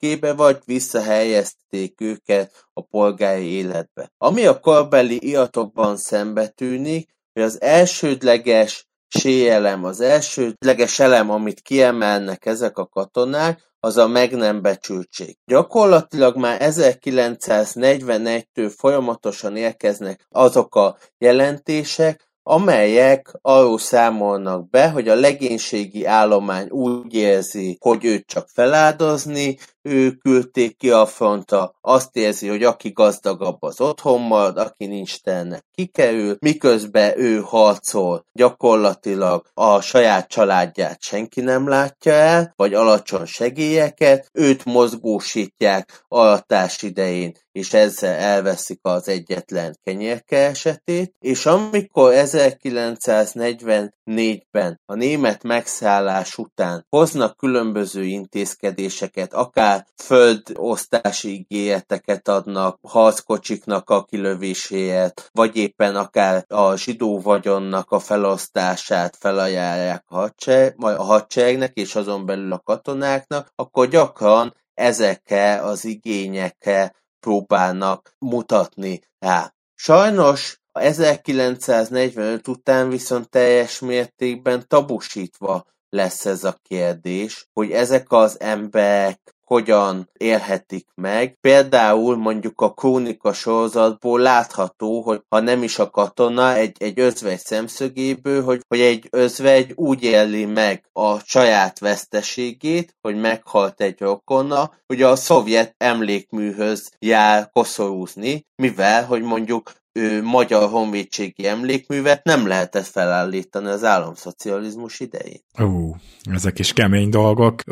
[0.03, 4.13] kötelékébe, vagy visszahelyezték őket a polgári életbe.
[4.19, 12.79] Ami a korbeli iratokban szembetűnik, hogy az elsődleges sélelem, az elsődleges elem, amit kiemelnek ezek
[12.79, 15.37] a katonák, az a meg nem becsültség.
[15.45, 26.05] Gyakorlatilag már 1941-től folyamatosan érkeznek azok a jelentések, amelyek arról számolnak be, hogy a legénységi
[26.05, 32.65] állomány úgy érzi, hogy őt csak feláldozni, ő küldték ki a frontra, azt érzi, hogy
[32.65, 40.29] aki gazdagabb az otthon marad, aki nincs tennek kikerül, miközben ő harcol, gyakorlatilag a saját
[40.29, 48.79] családját senki nem látja el, vagy alacsony segélyeket, őt mozgósítják alatás idején, és ezzel elveszik
[48.83, 59.87] az egyetlen kenyérkeresetét, és amikor 1944-ben a német megszállás után hoznak különböző intézkedéseket, akár akár
[59.97, 70.05] földosztási ígéreteket adnak harckocsiknak a kilövéséért, vagy éppen akár a zsidó vagyonnak a felosztását felajánlják
[70.07, 78.15] a, hadsereg, a hadseregnek és azon belül a katonáknak, akkor gyakran ezekkel az igényekkel próbálnak
[78.19, 79.55] mutatni rá.
[79.75, 89.21] Sajnos 1945 után viszont teljes mértékben tabusítva lesz ez a kérdés, hogy ezek az emberek
[89.53, 91.37] hogyan élhetik meg.
[91.41, 97.39] Például mondjuk a Krónika sorozatból látható, hogy ha nem is a katona, egy, egy özvegy
[97.39, 104.71] szemszögéből, hogy, hogy egy özvegy úgy éli meg a saját veszteségét, hogy meghalt egy rokona,
[104.87, 112.87] hogy a szovjet emlékműhöz jár koszorúzni, mivel, hogy mondjuk ő, magyar honvédségi emlékművet nem lehetett
[112.87, 115.41] felállítani az államszocializmus idején.
[115.63, 117.63] Ó, ezek is kemény dolgok.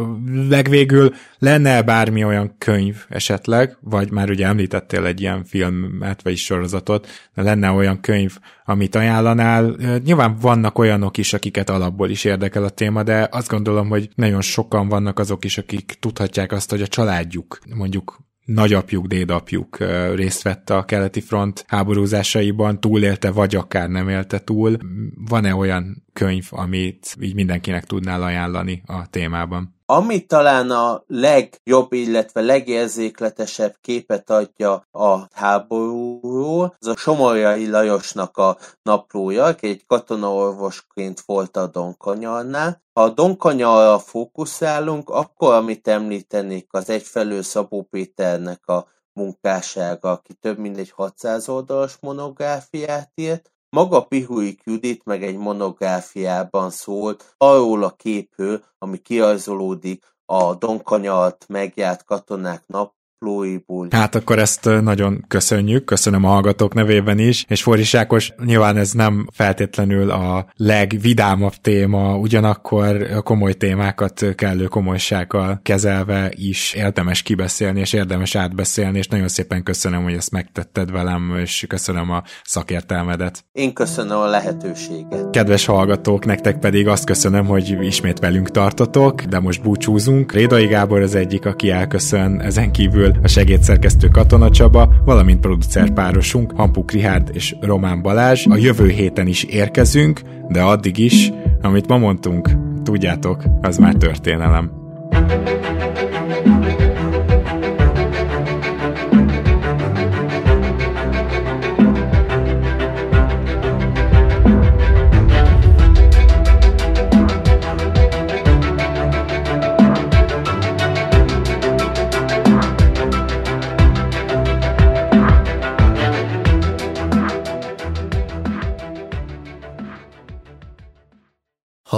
[0.49, 7.09] Legvégül lenne bármi olyan könyv esetleg, vagy már ugye említettél egy ilyen filmet, vagy sorozatot,
[7.35, 9.77] de lenne olyan könyv, amit ajánlanál.
[10.05, 14.41] Nyilván vannak olyanok is, akiket alapból is érdekel a téma, de azt gondolom, hogy nagyon
[14.41, 19.79] sokan vannak azok is, akik tudhatják azt, hogy a családjuk mondjuk nagyapjuk, dédapjuk
[20.15, 24.77] részt vett a keleti front háborúzásaiban, túlélte, vagy akár nem élte túl.
[25.15, 29.80] Van-e olyan könyv, amit így mindenkinek tudnál ajánlani a témában?
[29.93, 38.59] Ami talán a legjobb, illetve legérzékletesebb képet adja a háborúról, az a Somorjai Lajosnak a
[38.83, 42.83] naplója, aki egy katonaorvosként volt a Donkanyarnál.
[42.93, 50.59] Ha a Donkanyarra fókuszálunk, akkor amit említenék, az egyfelől Szabó Péternek a munkássága, aki több
[50.59, 57.91] mint egy 600 oldalas monográfiát írt, maga Pihuik Judit meg egy monográfiában szólt arról a
[57.91, 63.89] képről, ami kirajzolódik a donkanyalt megjárt katonák nap naplóiból.
[63.91, 68.93] Hát akkor ezt nagyon köszönjük, köszönöm a hallgatók nevében is, és Forris Ákos, nyilván ez
[68.93, 77.81] nem feltétlenül a legvidámabb téma, ugyanakkor a komoly témákat kellő komolysággal kezelve is érdemes kibeszélni,
[77.81, 83.45] és érdemes átbeszélni, és nagyon szépen köszönöm, hogy ezt megtetted velem, és köszönöm a szakértelmedet.
[83.53, 85.31] Én köszönöm a lehetőséget.
[85.31, 90.33] Kedves hallgatók, nektek pedig azt köszönöm, hogy ismét velünk tartotok, de most búcsúzunk.
[90.33, 96.53] Rédai Gábor az egyik, aki elköszön, ezen kívül a segédszerkesztő Katona Csaba, valamint producer párosunk
[96.57, 98.47] Hampuk Rihárd és Román Balázs.
[98.51, 101.33] A jövő héten is érkezünk, de addig is,
[101.63, 102.51] amit ma mondtunk,
[102.83, 104.79] tudjátok, az már történelem.
[105.11, 105.70] thank you